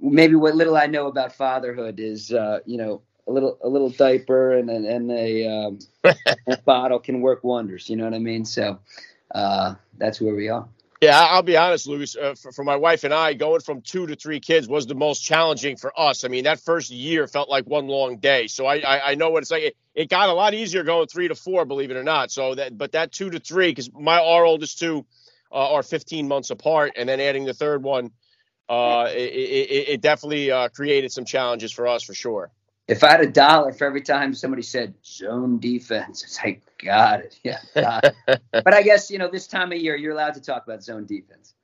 maybe 0.00 0.34
what 0.34 0.54
little 0.54 0.76
I 0.76 0.86
know 0.86 1.06
about 1.06 1.32
fatherhood 1.32 2.00
is, 2.00 2.32
uh, 2.32 2.60
you 2.66 2.76
know, 2.78 3.02
a 3.26 3.32
little 3.32 3.58
a 3.62 3.68
little 3.68 3.90
diaper 3.90 4.52
and 4.52 4.68
and, 4.68 4.84
and 4.84 5.10
a, 5.10 5.46
um, 5.46 5.78
a, 6.46 6.56
bottle 6.64 6.98
can 6.98 7.20
work 7.20 7.42
wonders. 7.42 7.88
You 7.88 7.96
know 7.96 8.04
what 8.04 8.14
I 8.14 8.18
mean? 8.18 8.44
So 8.44 8.78
uh, 9.34 9.74
that's 9.96 10.20
where 10.20 10.34
we 10.34 10.48
are. 10.48 10.68
Yeah, 11.00 11.20
I'll 11.20 11.42
be 11.42 11.56
honest, 11.56 11.86
Lucas. 11.86 12.16
Uh, 12.16 12.34
for, 12.34 12.50
for, 12.52 12.64
my 12.64 12.76
wife 12.76 13.04
and 13.04 13.12
I, 13.12 13.34
going 13.34 13.60
from 13.60 13.82
two 13.82 14.06
to 14.06 14.16
three 14.16 14.40
kids 14.40 14.68
was 14.68 14.86
the 14.86 14.94
most 14.94 15.20
challenging 15.20 15.76
for 15.76 15.92
us. 15.98 16.24
I 16.24 16.28
mean, 16.28 16.44
that 16.44 16.60
first 16.60 16.90
year 16.90 17.26
felt 17.26 17.50
like 17.50 17.66
one 17.66 17.88
long 17.88 18.18
day. 18.18 18.46
So 18.46 18.66
I 18.66 18.76
I, 18.76 19.10
I 19.10 19.14
know 19.14 19.30
what 19.30 19.42
it's 19.42 19.50
like. 19.50 19.64
It, 19.64 19.76
it, 19.94 20.08
got 20.08 20.28
a 20.28 20.32
lot 20.32 20.54
easier 20.54 20.82
going 20.82 21.06
three 21.06 21.28
to 21.28 21.34
four, 21.34 21.64
believe 21.64 21.90
it 21.90 21.96
or 21.96 22.04
not. 22.04 22.30
So 22.30 22.54
that 22.54 22.76
but 22.76 22.92
that 22.92 23.12
two 23.12 23.30
to 23.30 23.38
three, 23.38 23.70
because 23.70 23.92
my 23.92 24.18
our 24.18 24.44
oldest 24.44 24.78
two 24.78 25.04
uh, 25.52 25.74
are 25.74 25.82
15 25.82 26.26
months 26.26 26.50
apart, 26.50 26.92
and 26.96 27.08
then 27.08 27.20
adding 27.20 27.44
the 27.44 27.54
third 27.54 27.82
one 27.82 28.10
uh, 28.68 29.08
it, 29.10 29.16
it, 29.16 29.88
it, 29.88 30.00
definitely 30.00 30.50
uh, 30.50 30.68
created 30.68 31.12
some 31.12 31.24
challenges 31.24 31.72
for 31.72 31.86
us 31.86 32.02
for 32.02 32.14
sure. 32.14 32.50
If 32.86 33.02
I 33.02 33.10
had 33.10 33.20
a 33.20 33.30
dollar 33.30 33.72
for 33.72 33.86
every 33.86 34.02
time 34.02 34.34
somebody 34.34 34.62
said 34.62 34.94
zone 35.04 35.58
defense, 35.58 36.22
it's 36.22 36.42
like, 36.42 36.62
got 36.78 37.20
it. 37.20 37.38
Yeah. 37.42 37.58
Got 37.74 38.04
it. 38.04 38.42
but 38.52 38.74
I 38.74 38.82
guess, 38.82 39.10
you 39.10 39.18
know, 39.18 39.28
this 39.28 39.46
time 39.46 39.72
of 39.72 39.78
year, 39.78 39.96
you're 39.96 40.12
allowed 40.12 40.34
to 40.34 40.40
talk 40.40 40.64
about 40.66 40.82
zone 40.82 41.06
defense. 41.06 41.54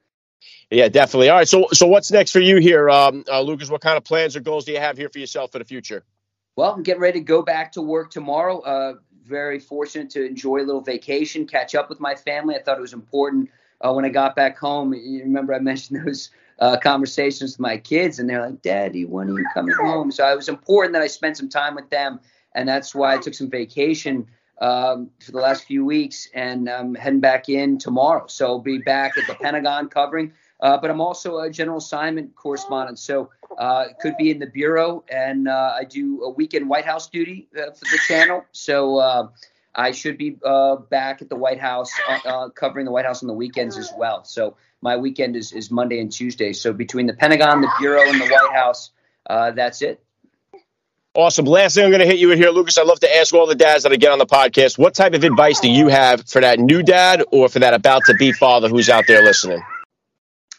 Yeah, 0.71 0.89
definitely. 0.89 1.29
All 1.29 1.37
right. 1.37 1.49
So, 1.49 1.67
so 1.73 1.87
what's 1.87 2.11
next 2.11 2.31
for 2.31 2.41
you 2.41 2.59
here, 2.59 2.89
um, 2.89 3.25
uh, 3.29 3.41
Lucas? 3.43 3.69
What 3.69 3.81
kind 3.81 3.97
of 3.97 4.05
plans 4.05 4.37
or 4.37 4.41
goals 4.41 4.65
do 4.65 4.73
you 4.73 4.79
have 4.79 4.97
here 4.97 5.09
for 5.09 5.19
yourself 5.19 5.53
for 5.53 5.59
the 5.59 5.65
future? 5.65 6.05
Well, 6.57 6.73
I'm 6.73 6.83
getting 6.83 7.03
ready 7.03 7.21
to 7.21 7.25
go 7.25 7.43
back 7.43 7.73
to 7.73 7.83
work 7.83 8.11
tomorrow. 8.11 8.61
Uh, 8.61 8.95
very 9.25 9.59
fortunate 9.59 10.11
to 10.11 10.25
enjoy 10.25 10.59
a 10.59 10.65
little 10.65 10.81
vacation, 10.81 11.47
catch 11.47 11.75
up 11.75 11.89
with 11.89 12.01
my 12.01 12.15
family. 12.15 12.57
I 12.57 12.63
thought 12.63 12.79
it 12.79 12.83
was 12.83 12.93
important 12.93 13.51
uh, 13.81 13.93
when 13.93 14.05
I 14.05 14.09
got 14.09 14.37
back 14.37 14.59
home. 14.59 14.93
You 14.93 15.21
remember 15.21 15.55
I 15.55 15.59
mentioned 15.59 16.01
those 16.07 16.31
uh, 16.61 16.77
conversations 16.79 17.53
with 17.53 17.61
my 17.61 17.77
kids, 17.77 18.19
and 18.19 18.29
they're 18.29 18.43
like, 18.43 18.63
"Daddy, 18.63 19.05
when 19.05 19.31
are 19.31 19.39
you 19.39 19.47
coming 19.55 19.75
home?" 19.75 20.11
So 20.11 20.31
it 20.31 20.37
was 20.37 20.49
important 20.49 20.93
that 20.95 21.03
I 21.03 21.07
spent 21.07 21.37
some 21.37 21.49
time 21.49 21.75
with 21.75 21.91
them, 21.91 22.21
and 22.55 22.69
that's 22.69 22.95
why 22.95 23.15
I 23.15 23.19
took 23.19 23.35
some 23.35 23.51
vacation 23.51 24.27
um, 24.61 25.11
for 25.21 25.33
the 25.33 25.39
last 25.39 25.65
few 25.65 25.85
weeks, 25.85 26.29
and 26.35 26.69
I'm 26.69 26.95
heading 26.95 27.21
back 27.21 27.49
in 27.49 27.79
tomorrow. 27.79 28.27
So 28.27 28.47
I'll 28.47 28.59
be 28.59 28.79
back 28.79 29.17
at 29.17 29.27
the 29.27 29.35
Pentagon 29.35 29.89
covering. 29.89 30.33
Uh, 30.61 30.77
but 30.77 30.91
I'm 30.91 31.01
also 31.01 31.39
a 31.39 31.51
general 31.51 31.79
assignment 31.79 32.35
correspondent, 32.35 32.99
so 32.99 33.31
uh, 33.57 33.87
could 34.01 34.17
be 34.19 34.31
in 34.31 34.39
the 34.39 34.47
bureau, 34.47 35.03
and 35.11 35.49
uh, 35.49 35.75
I 35.79 35.85
do 35.85 36.23
a 36.23 36.31
weekend 36.31 36.69
White 36.69 36.85
House 36.85 37.09
duty 37.09 37.49
uh, 37.57 37.71
for 37.71 37.87
the 37.87 37.99
channel. 38.07 38.45
So 38.53 38.99
uh, 38.99 39.29
I 39.75 39.93
should 39.93 40.19
be 40.19 40.37
uh, 40.45 40.77
back 40.77 41.23
at 41.23 41.29
the 41.29 41.37
White 41.37 41.61
House 41.61 41.93
covering 42.55 42.87
the 42.87 42.93
White 42.93 43.05
House 43.05 43.23
on 43.23 43.29
the 43.29 43.35
weekends 43.35 43.79
as 43.79 43.93
well. 43.97 44.25
So 44.25 44.57
my 44.81 44.97
weekend 44.97 45.37
is, 45.37 45.53
is 45.53 45.71
Monday 45.71 46.01
and 46.01 46.11
Tuesday. 46.11 46.53
So 46.53 46.73
between 46.73 47.07
the 47.07 47.13
Pentagon, 47.13 47.61
the 47.61 47.71
Bureau, 47.79 48.03
and 48.03 48.21
the 48.21 48.27
White 48.27 48.55
House, 48.55 48.91
uh, 49.29 49.53
that's 49.53 49.83
it. 49.83 50.03
Awesome. 51.15 51.45
Last 51.45 51.75
thing 51.75 51.85
I'm 51.85 51.91
going 51.91 52.01
to 52.01 52.07
hit 52.07 52.19
you 52.19 52.29
with 52.29 52.39
here, 52.39 52.51
Lucas. 52.51 52.79
I 52.79 52.83
love 52.83 53.01
to 53.01 53.17
ask 53.17 53.35
all 53.35 53.47
the 53.47 53.57
dads 53.57 53.83
that 53.83 53.93
I 53.93 53.97
get 53.97 54.13
on 54.13 54.19
the 54.19 54.27
podcast, 54.27 54.79
what 54.79 54.95
type 54.95 55.13
of 55.15 55.25
advice 55.25 55.59
do 55.59 55.71
you 55.71 55.89
have 55.89 56.29
for 56.29 56.41
that 56.41 56.61
new 56.61 56.83
dad 56.83 57.25
or 57.33 57.49
for 57.49 57.59
that 57.59 57.75
about 57.75 58.03
to 58.07 58.15
be 58.15 58.33
father 58.33 58.69
who's 58.69 58.89
out 58.89 59.07
there 59.09 59.23
listening? 59.23 59.61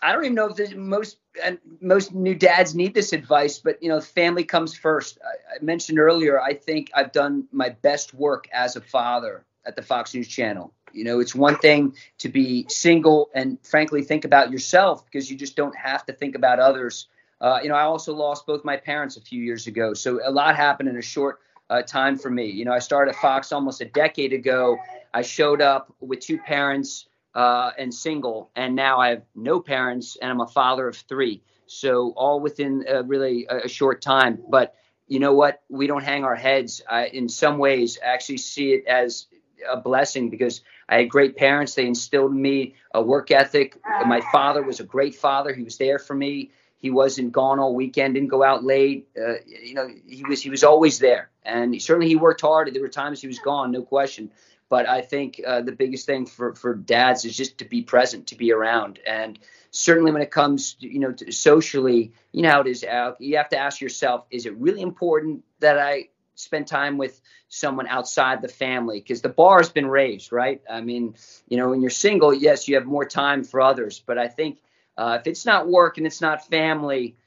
I 0.02 0.12
don't 0.12 0.24
even 0.26 0.36
know 0.36 0.54
if 0.56 0.76
most 0.76 1.18
and 1.44 1.60
most 1.80 2.14
new 2.14 2.34
dads 2.34 2.74
need 2.74 2.94
this 2.94 3.14
advice, 3.14 3.60
but 3.60 3.82
you 3.82 3.90
know, 3.90 4.02
family 4.02 4.44
comes 4.44 4.76
first. 4.76 5.20
I, 5.24 5.56
I 5.56 5.64
mentioned 5.64 6.00
earlier. 6.00 6.42
I 6.42 6.54
think 6.54 6.90
I've 6.94 7.12
done 7.12 7.48
my 7.52 7.70
best 7.70 8.14
work 8.14 8.48
as 8.52 8.76
a 8.76 8.82
father 8.82 9.46
at 9.66 9.76
the 9.76 9.82
Fox 9.82 10.14
News 10.14 10.28
Channel. 10.28 10.74
You 10.92 11.04
know, 11.06 11.20
it's 11.20 11.36
one 11.36 11.58
thing 11.58 11.96
to 12.18 12.30
be 12.30 12.66
single 12.68 13.30
and 13.34 13.58
frankly 13.64 14.02
think 14.04 14.26
about 14.26 14.52
yourself 14.52 15.06
because 15.06 15.30
you 15.30 15.38
just 15.38 15.56
don't 15.56 15.76
have 15.76 16.06
to 16.08 16.14
think 16.14 16.36
about 16.36 16.60
others. 16.60 17.08
Uh, 17.40 17.60
you 17.62 17.70
know, 17.70 17.76
I 17.76 17.84
also 17.84 18.14
lost 18.14 18.46
both 18.46 18.66
my 18.66 18.78
parents 18.78 19.18
a 19.18 19.22
few 19.22 19.42
years 19.42 19.68
ago, 19.68 19.94
so 19.94 20.20
a 20.24 20.32
lot 20.32 20.56
happened 20.56 20.90
in 20.90 20.98
a 20.98 21.02
short 21.02 21.40
uh, 21.70 21.82
time 21.82 22.18
for 22.18 22.30
me. 22.30 22.46
You 22.48 22.66
know, 22.66 22.74
I 22.74 22.80
started 22.80 23.16
at 23.16 23.22
Fox 23.22 23.52
almost 23.52 23.82
a 23.82 23.86
decade 23.86 24.34
ago. 24.34 24.78
I 25.14 25.22
showed 25.22 25.62
up 25.62 25.94
with 26.02 26.20
two 26.20 26.38
parents 26.38 27.08
uh, 27.34 27.72
and 27.78 27.94
single, 27.94 28.52
and 28.56 28.76
now 28.76 29.00
I 29.00 29.10
have 29.10 29.24
no 29.36 29.60
parents, 29.60 30.18
and 30.22 30.30
I'm 30.30 30.42
a 30.42 30.48
father 30.48 30.88
of 30.88 30.98
three. 30.98 31.42
So 31.68 32.14
all 32.18 32.42
within 32.42 32.86
really 33.06 33.48
a 33.50 33.70
short 33.70 34.02
time. 34.02 34.44
But 34.50 34.76
you 35.08 35.20
know 35.20 35.34
what? 35.34 35.62
We 35.70 35.88
don't 35.88 36.04
hang 36.04 36.26
our 36.26 36.36
heads. 36.36 36.82
I, 36.90 37.08
in 37.08 37.30
some 37.30 37.58
ways, 37.58 37.98
I 38.04 38.14
actually 38.14 38.38
see 38.38 38.74
it 38.74 38.88
as 38.88 39.28
a 39.70 39.78
blessing 39.78 40.30
because 40.30 40.62
I 40.88 40.98
had 40.98 41.10
great 41.10 41.38
parents. 41.38 41.76
They 41.76 41.86
instilled 41.86 42.32
in 42.32 42.42
me 42.42 42.76
a 42.94 43.02
work 43.02 43.32
ethic. 43.32 43.78
My 44.06 44.22
father 44.32 44.62
was 44.64 44.80
a 44.80 44.84
great 44.84 45.16
father. 45.16 45.54
He 45.54 45.64
was 45.64 45.78
there 45.78 46.00
for 46.00 46.14
me. 46.14 46.52
He 46.78 46.90
wasn't 46.90 47.32
gone 47.32 47.60
all 47.60 47.76
weekend, 47.76 48.16
didn't 48.16 48.30
go 48.30 48.44
out 48.44 48.64
late. 48.64 49.08
Uh, 49.16 49.36
you 49.46 49.76
know, 49.76 49.88
he 50.08 50.24
was 50.28 50.42
he 50.42 50.50
was 50.50 50.64
always 50.64 50.98
there, 50.98 51.30
and 51.44 51.80
certainly 51.80 52.08
he 52.08 52.16
worked 52.16 52.42
hard. 52.42 52.74
There 52.74 52.82
were 52.82 52.90
times 52.90 53.22
he 53.22 53.28
was 53.28 53.38
gone, 53.38 53.72
no 53.72 53.84
question. 53.84 54.32
But 54.72 54.88
I 54.88 55.02
think 55.02 55.42
uh, 55.46 55.62
the 55.62 55.74
biggest 55.74 56.06
thing 56.06 56.26
for 56.26 56.56
for 56.56 56.74
dads 56.74 57.26
is 57.26 57.36
just 57.36 57.58
to 57.58 57.66
be 57.66 57.82
present, 57.82 58.28
to 58.28 58.36
be 58.36 58.54
around, 58.54 59.00
and 59.06 59.38
certainly 59.72 60.14
when 60.14 60.22
it 60.22 60.32
comes, 60.32 60.76
to, 60.76 60.88
you 60.88 61.00
know, 61.00 61.12
to 61.12 61.30
socially, 61.34 62.14
you 62.32 62.42
know 62.42 62.52
how 62.52 62.62
it 62.62 62.68
is. 62.68 62.82
You 63.20 63.36
have 63.36 63.50
to 63.50 63.58
ask 63.58 63.82
yourself: 63.82 64.26
Is 64.32 64.46
it 64.46 64.56
really 64.56 64.82
important 64.82 65.44
that 65.60 65.78
I 65.78 66.08
spend 66.36 66.68
time 66.68 66.98
with 66.98 67.20
someone 67.50 67.88
outside 67.88 68.42
the 68.42 68.48
family 68.48 69.02
because 69.02 69.22
the 69.22 69.28
bar 69.28 69.58
has 69.58 69.70
been 69.70 69.88
raised, 69.88 70.32
right? 70.32 70.62
I 70.70 70.80
mean, 70.80 71.16
you 71.50 71.58
know, 71.58 71.70
when 71.70 71.82
you're 71.82 71.90
single, 71.90 72.34
yes, 72.34 72.70
you 72.70 72.76
have 72.76 72.86
more 72.86 73.06
time 73.06 73.44
for 73.44 73.60
others, 73.60 74.02
but 74.06 74.18
I 74.18 74.30
think 74.30 74.62
uh, 74.98 75.18
if 75.20 75.28
it's 75.28 75.46
not 75.46 75.68
work 75.68 75.98
and 75.98 76.08
it's 76.08 76.22
not 76.22 76.48
family, 76.48 77.18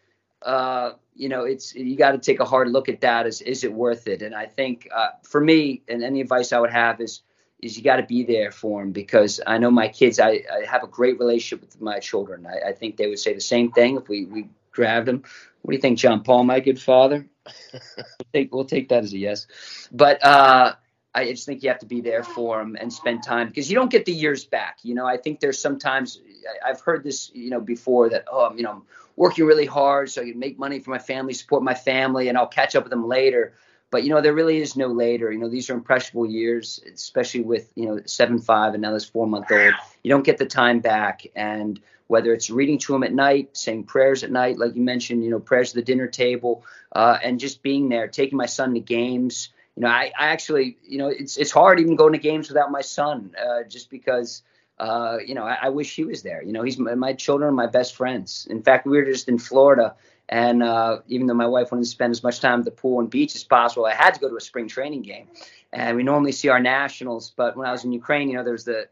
uh, 0.40 0.92
you 1.14 1.28
know, 1.28 1.44
it's 1.44 1.74
you 1.74 1.94
got 1.96 2.12
to 2.12 2.18
take 2.18 2.40
a 2.40 2.46
hard 2.46 2.70
look 2.70 2.88
at 2.88 3.02
that. 3.02 3.26
Is 3.26 3.42
is 3.42 3.64
it 3.64 3.72
worth 3.72 4.08
it? 4.08 4.22
And 4.22 4.34
I 4.34 4.46
think 4.46 4.88
uh, 4.94 5.08
for 5.22 5.42
me, 5.42 5.82
and 5.88 6.02
any 6.02 6.22
advice 6.22 6.50
I 6.54 6.58
would 6.58 6.72
have 6.72 7.02
is 7.02 7.20
is 7.64 7.76
you 7.76 7.82
got 7.82 7.96
to 7.96 8.02
be 8.02 8.24
there 8.24 8.50
for 8.50 8.82
them 8.82 8.92
because 8.92 9.40
I 9.46 9.58
know 9.58 9.70
my 9.70 9.88
kids. 9.88 10.20
I, 10.20 10.44
I 10.52 10.64
have 10.68 10.82
a 10.82 10.86
great 10.86 11.18
relationship 11.18 11.62
with 11.62 11.80
my 11.80 11.98
children. 11.98 12.46
I, 12.46 12.70
I 12.70 12.72
think 12.72 12.96
they 12.96 13.06
would 13.06 13.18
say 13.18 13.34
the 13.34 13.40
same 13.40 13.72
thing 13.72 13.96
if 13.96 14.08
we 14.08 14.26
we 14.26 14.48
grabbed 14.70 15.06
them. 15.06 15.22
What 15.62 15.72
do 15.72 15.76
you 15.76 15.80
think, 15.80 15.98
John 15.98 16.22
Paul? 16.22 16.44
My 16.44 16.60
good 16.60 16.80
father. 16.80 17.26
we'll, 17.72 17.82
take, 18.32 18.54
we'll 18.54 18.64
take 18.66 18.88
that 18.90 19.04
as 19.04 19.12
a 19.14 19.18
yes. 19.18 19.46
But 19.90 20.22
uh, 20.22 20.74
I 21.14 21.30
just 21.30 21.46
think 21.46 21.62
you 21.62 21.70
have 21.70 21.78
to 21.78 21.86
be 21.86 22.00
there 22.00 22.22
for 22.22 22.58
them 22.58 22.76
and 22.78 22.92
spend 22.92 23.22
time 23.22 23.48
because 23.48 23.70
you 23.70 23.76
don't 23.76 23.90
get 23.90 24.04
the 24.04 24.12
years 24.12 24.44
back. 24.44 24.78
You 24.82 24.94
know, 24.94 25.06
I 25.06 25.16
think 25.16 25.40
there's 25.40 25.58
sometimes 25.58 26.20
I've 26.64 26.80
heard 26.80 27.02
this, 27.02 27.30
you 27.34 27.50
know, 27.50 27.60
before 27.60 28.10
that, 28.10 28.26
oh, 28.30 28.52
you 28.54 28.62
know, 28.62 28.70
I'm 28.70 28.82
working 29.16 29.46
really 29.46 29.66
hard 29.66 30.10
so 30.10 30.22
I 30.22 30.30
can 30.30 30.38
make 30.38 30.58
money 30.58 30.80
for 30.80 30.90
my 30.90 30.98
family, 30.98 31.32
support 31.32 31.62
my 31.62 31.74
family, 31.74 32.28
and 32.28 32.36
I'll 32.36 32.46
catch 32.46 32.74
up 32.76 32.84
with 32.84 32.90
them 32.90 33.06
later. 33.06 33.54
But 33.90 34.04
you 34.04 34.10
know, 34.10 34.20
there 34.20 34.34
really 34.34 34.58
is 34.58 34.76
no 34.76 34.88
later. 34.88 35.30
You 35.30 35.38
know, 35.38 35.48
these 35.48 35.70
are 35.70 35.74
impressionable 35.74 36.26
years, 36.26 36.80
especially 36.92 37.42
with 37.42 37.70
you 37.74 37.86
know 37.86 38.00
seven 38.06 38.40
five 38.40 38.74
and 38.74 38.82
now 38.82 38.92
this 38.92 39.04
four 39.04 39.26
month 39.26 39.50
old. 39.50 39.74
You 40.02 40.10
don't 40.10 40.24
get 40.24 40.38
the 40.38 40.46
time 40.46 40.80
back, 40.80 41.26
and 41.36 41.80
whether 42.06 42.32
it's 42.32 42.50
reading 42.50 42.78
to 42.78 42.92
them 42.92 43.02
at 43.02 43.12
night, 43.12 43.56
saying 43.56 43.84
prayers 43.84 44.24
at 44.24 44.30
night, 44.30 44.58
like 44.58 44.74
you 44.74 44.82
mentioned, 44.82 45.24
you 45.24 45.30
know, 45.30 45.40
prayers 45.40 45.70
at 45.70 45.76
the 45.76 45.82
dinner 45.82 46.06
table, 46.06 46.64
uh, 46.92 47.18
and 47.22 47.40
just 47.40 47.62
being 47.62 47.88
there, 47.88 48.08
taking 48.08 48.36
my 48.36 48.46
son 48.46 48.74
to 48.74 48.80
games. 48.80 49.50
You 49.76 49.82
know, 49.82 49.88
I, 49.88 50.12
I 50.18 50.26
actually, 50.26 50.76
you 50.86 50.98
know, 50.98 51.08
it's 51.08 51.36
it's 51.36 51.50
hard 51.50 51.80
even 51.80 51.96
going 51.96 52.12
to 52.12 52.18
games 52.18 52.48
without 52.48 52.70
my 52.70 52.82
son, 52.82 53.34
uh, 53.40 53.64
just 53.64 53.90
because 53.90 54.42
uh, 54.78 55.18
you 55.24 55.34
know, 55.34 55.44
I, 55.44 55.58
I, 55.62 55.68
wish 55.68 55.94
he 55.94 56.04
was 56.04 56.22
there. 56.22 56.42
You 56.42 56.52
know, 56.52 56.62
he's 56.62 56.78
my, 56.78 56.96
my, 56.96 57.12
children 57.12 57.48
are 57.48 57.52
my 57.52 57.68
best 57.68 57.94
friends. 57.94 58.48
In 58.50 58.62
fact, 58.62 58.86
we 58.86 58.96
were 58.96 59.04
just 59.04 59.28
in 59.28 59.38
Florida 59.38 59.94
and 60.28 60.62
uh, 60.62 60.98
even 61.08 61.26
though 61.26 61.34
my 61.34 61.46
wife 61.46 61.70
wanted 61.70 61.84
to 61.84 61.90
spend 61.90 62.12
as 62.12 62.22
much 62.22 62.40
time 62.40 62.60
at 62.60 62.64
the 62.64 62.70
pool 62.70 63.00
and 63.00 63.10
beach 63.10 63.34
as 63.34 63.44
possible, 63.44 63.84
I 63.84 63.94
had 63.94 64.14
to 64.14 64.20
go 64.20 64.28
to 64.28 64.36
a 64.36 64.40
spring 64.40 64.68
training 64.68 65.02
game. 65.02 65.28
And 65.72 65.96
we 65.96 66.02
normally 66.02 66.32
see 66.32 66.48
our 66.48 66.60
nationals, 66.60 67.32
but 67.36 67.56
when 67.56 67.66
I 67.66 67.72
was 67.72 67.84
in 67.84 67.92
Ukraine, 67.92 68.28
you 68.28 68.36
know, 68.36 68.44
there's 68.44 68.64
the 68.64 68.88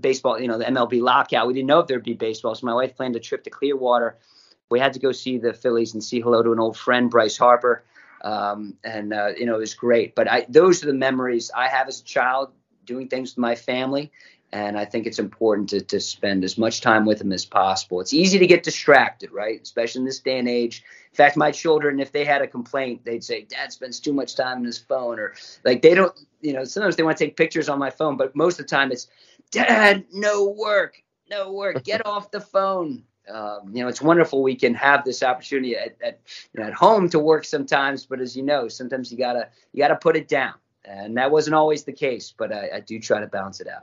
baseball, 0.00 0.40
you 0.40 0.48
know, 0.48 0.58
the 0.58 0.64
MLB 0.64 1.00
lockout. 1.00 1.46
We 1.46 1.54
didn't 1.54 1.68
know 1.68 1.80
if 1.80 1.86
there'd 1.86 2.02
be 2.02 2.14
baseball, 2.14 2.54
so 2.54 2.66
my 2.66 2.74
wife 2.74 2.96
planned 2.96 3.16
a 3.16 3.20
trip 3.20 3.44
to 3.44 3.50
Clearwater. 3.50 4.18
We 4.70 4.80
had 4.80 4.92
to 4.94 4.98
go 4.98 5.12
see 5.12 5.38
the 5.38 5.52
Phillies 5.52 5.94
and 5.94 6.02
see 6.02 6.20
hello 6.20 6.42
to 6.42 6.52
an 6.52 6.58
old 6.58 6.76
friend, 6.76 7.10
Bryce 7.10 7.36
Harper, 7.36 7.84
um, 8.22 8.76
and 8.82 9.12
uh, 9.12 9.28
you 9.36 9.46
know, 9.46 9.54
it 9.54 9.60
was 9.60 9.74
great. 9.74 10.14
But 10.14 10.30
I, 10.30 10.46
those 10.48 10.82
are 10.82 10.86
the 10.86 10.94
memories 10.94 11.50
I 11.54 11.68
have 11.68 11.88
as 11.88 12.00
a 12.00 12.04
child 12.04 12.50
doing 12.84 13.08
things 13.08 13.32
with 13.32 13.38
my 13.38 13.54
family 13.54 14.10
and 14.54 14.78
I 14.78 14.84
think 14.84 15.04
it's 15.04 15.18
important 15.18 15.68
to, 15.70 15.80
to 15.80 15.98
spend 15.98 16.44
as 16.44 16.56
much 16.56 16.80
time 16.80 17.04
with 17.04 17.18
them 17.18 17.32
as 17.32 17.44
possible. 17.44 18.00
It's 18.00 18.14
easy 18.14 18.38
to 18.38 18.46
get 18.46 18.62
distracted, 18.62 19.32
right? 19.32 19.60
Especially 19.60 19.98
in 19.98 20.04
this 20.04 20.20
day 20.20 20.38
and 20.38 20.48
age. 20.48 20.84
In 21.10 21.16
fact, 21.16 21.36
my 21.36 21.50
children, 21.50 21.98
if 21.98 22.12
they 22.12 22.24
had 22.24 22.40
a 22.40 22.46
complaint, 22.46 23.04
they'd 23.04 23.24
say, 23.24 23.42
Dad 23.42 23.72
spends 23.72 23.98
too 23.98 24.12
much 24.12 24.36
time 24.36 24.58
on 24.58 24.64
his 24.64 24.78
phone, 24.78 25.18
or 25.18 25.34
like 25.64 25.82
they 25.82 25.92
don't, 25.92 26.16
you 26.40 26.52
know, 26.52 26.62
sometimes 26.62 26.94
they 26.94 27.02
want 27.02 27.18
to 27.18 27.24
take 27.24 27.36
pictures 27.36 27.68
on 27.68 27.80
my 27.80 27.90
phone, 27.90 28.16
but 28.16 28.36
most 28.36 28.60
of 28.60 28.66
the 28.66 28.70
time 28.70 28.92
it's, 28.92 29.08
Dad, 29.50 30.04
no 30.12 30.44
work, 30.44 31.02
no 31.28 31.52
work, 31.52 31.82
get 31.82 32.06
off 32.06 32.30
the 32.30 32.40
phone. 32.40 33.02
Um, 33.28 33.72
you 33.72 33.82
know, 33.82 33.88
it's 33.88 34.02
wonderful 34.02 34.40
we 34.40 34.54
can 34.54 34.74
have 34.74 35.04
this 35.04 35.24
opportunity 35.24 35.76
at, 35.76 35.96
at, 36.00 36.20
you 36.52 36.60
know, 36.60 36.68
at 36.68 36.74
home 36.74 37.08
to 37.08 37.18
work 37.18 37.44
sometimes, 37.44 38.06
but 38.06 38.20
as 38.20 38.36
you 38.36 38.44
know, 38.44 38.68
sometimes 38.68 39.10
you 39.10 39.18
gotta 39.18 39.48
you 39.72 39.82
gotta 39.82 39.96
put 39.96 40.14
it 40.16 40.28
down, 40.28 40.54
and 40.84 41.16
that 41.16 41.32
wasn't 41.32 41.54
always 41.54 41.82
the 41.82 41.92
case, 41.92 42.32
but 42.36 42.52
I, 42.52 42.70
I 42.74 42.80
do 42.80 43.00
try 43.00 43.18
to 43.18 43.26
balance 43.26 43.60
it 43.60 43.66
out. 43.66 43.82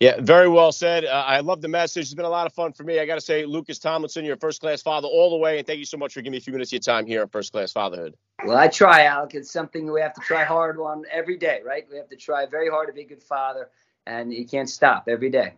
Yeah, 0.00 0.20
very 0.20 0.48
well 0.48 0.72
said. 0.72 1.04
Uh, 1.04 1.24
I 1.26 1.40
love 1.40 1.62
the 1.62 1.68
message. 1.68 2.02
It's 2.02 2.14
been 2.14 2.24
a 2.24 2.28
lot 2.28 2.46
of 2.46 2.52
fun 2.52 2.72
for 2.72 2.82
me. 2.82 2.98
I 2.98 3.06
got 3.06 3.14
to 3.14 3.20
say, 3.20 3.46
Lucas 3.46 3.78
Tomlinson, 3.78 4.24
you're 4.24 4.34
a 4.34 4.38
first 4.38 4.60
class 4.60 4.82
father 4.82 5.06
all 5.06 5.30
the 5.30 5.36
way, 5.36 5.58
and 5.58 5.66
thank 5.66 5.78
you 5.78 5.84
so 5.84 5.96
much 5.96 6.12
for 6.14 6.20
giving 6.20 6.32
me 6.32 6.38
a 6.38 6.40
few 6.40 6.52
minutes 6.52 6.70
of 6.70 6.72
your 6.74 6.80
time 6.80 7.06
here 7.06 7.22
on 7.22 7.28
First 7.28 7.52
Class 7.52 7.72
Fatherhood. 7.72 8.16
Well, 8.44 8.56
I 8.56 8.68
try, 8.68 9.04
Alec. 9.04 9.34
It's 9.34 9.50
something 9.50 9.90
we 9.90 10.00
have 10.00 10.12
to 10.14 10.20
try 10.20 10.44
hard 10.44 10.78
on 10.78 11.04
every 11.10 11.36
day, 11.36 11.60
right? 11.64 11.84
We 11.90 11.96
have 11.96 12.08
to 12.08 12.16
try 12.16 12.44
very 12.46 12.68
hard 12.68 12.88
to 12.88 12.92
be 12.92 13.02
a 13.02 13.06
good 13.06 13.22
father, 13.22 13.70
and 14.06 14.32
you 14.32 14.46
can't 14.46 14.68
stop 14.68 15.04
every 15.08 15.30
day. 15.30 15.54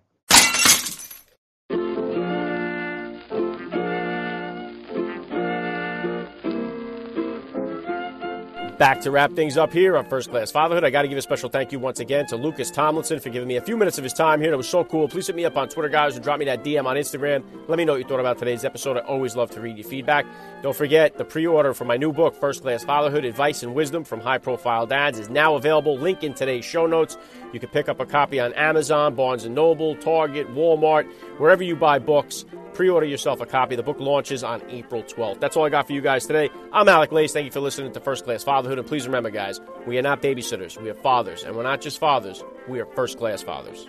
Back 8.78 9.00
to 9.00 9.10
wrap 9.10 9.32
things 9.32 9.56
up 9.56 9.72
here 9.72 9.96
on 9.96 10.04
First 10.04 10.28
Class 10.28 10.50
Fatherhood. 10.50 10.84
I 10.84 10.90
got 10.90 11.00
to 11.00 11.08
give 11.08 11.16
a 11.16 11.22
special 11.22 11.48
thank 11.48 11.72
you 11.72 11.78
once 11.78 11.98
again 11.98 12.26
to 12.26 12.36
Lucas 12.36 12.70
Tomlinson 12.70 13.20
for 13.20 13.30
giving 13.30 13.48
me 13.48 13.56
a 13.56 13.62
few 13.62 13.74
minutes 13.74 13.96
of 13.96 14.04
his 14.04 14.12
time 14.12 14.38
here. 14.38 14.50
That 14.50 14.58
was 14.58 14.68
so 14.68 14.84
cool. 14.84 15.08
Please 15.08 15.26
hit 15.26 15.34
me 15.34 15.46
up 15.46 15.56
on 15.56 15.70
Twitter, 15.70 15.88
guys, 15.88 16.14
and 16.14 16.22
drop 16.22 16.38
me 16.38 16.44
that 16.44 16.62
DM 16.62 16.84
on 16.84 16.96
Instagram. 16.96 17.42
Let 17.68 17.78
me 17.78 17.86
know 17.86 17.92
what 17.92 18.02
you 18.02 18.06
thought 18.06 18.20
about 18.20 18.36
today's 18.36 18.66
episode. 18.66 18.98
I 18.98 19.00
always 19.00 19.34
love 19.34 19.50
to 19.52 19.62
read 19.62 19.78
your 19.78 19.88
feedback. 19.88 20.26
Don't 20.62 20.76
forget 20.76 21.16
the 21.16 21.24
pre-order 21.24 21.72
for 21.72 21.86
my 21.86 21.96
new 21.96 22.12
book, 22.12 22.34
First 22.34 22.60
Class 22.60 22.84
Fatherhood: 22.84 23.24
Advice 23.24 23.62
and 23.62 23.74
Wisdom 23.74 24.04
from 24.04 24.20
High-Profile 24.20 24.86
Dads, 24.88 25.18
is 25.18 25.30
now 25.30 25.54
available. 25.54 25.96
Link 25.96 26.22
in 26.22 26.34
today's 26.34 26.66
show 26.66 26.86
notes. 26.86 27.16
You 27.54 27.60
can 27.60 27.70
pick 27.70 27.88
up 27.88 27.98
a 27.98 28.04
copy 28.04 28.40
on 28.40 28.52
Amazon, 28.52 29.14
Barnes 29.14 29.46
and 29.46 29.54
Noble, 29.54 29.96
Target, 29.96 30.52
Walmart, 30.54 31.10
wherever 31.38 31.62
you 31.62 31.76
buy 31.76 31.98
books. 31.98 32.44
Pre 32.74 32.90
order 32.90 33.06
yourself 33.06 33.40
a 33.40 33.46
copy. 33.46 33.74
The 33.74 33.82
book 33.82 33.98
launches 33.98 34.44
on 34.44 34.62
April 34.68 35.02
12th. 35.02 35.40
That's 35.40 35.56
all 35.56 35.64
I 35.64 35.70
got 35.70 35.86
for 35.86 35.94
you 35.94 36.02
guys 36.02 36.26
today. 36.26 36.50
I'm 36.72 36.88
Alec 36.88 37.10
Lace. 37.10 37.32
Thank 37.32 37.46
you 37.46 37.50
for 37.52 37.60
listening 37.60 37.92
to 37.92 38.00
First 38.00 38.24
Class 38.24 38.44
Fatherhood. 38.44 38.78
And 38.78 38.86
please 38.86 39.06
remember, 39.06 39.30
guys, 39.30 39.60
we 39.86 39.96
are 39.96 40.02
not 40.02 40.20
babysitters. 40.20 40.80
We 40.80 40.90
are 40.90 40.94
fathers. 40.94 41.42
And 41.42 41.56
we're 41.56 41.62
not 41.62 41.80
just 41.80 41.98
fathers, 41.98 42.44
we 42.68 42.78
are 42.80 42.86
first 42.86 43.16
class 43.16 43.42
fathers. 43.42 43.86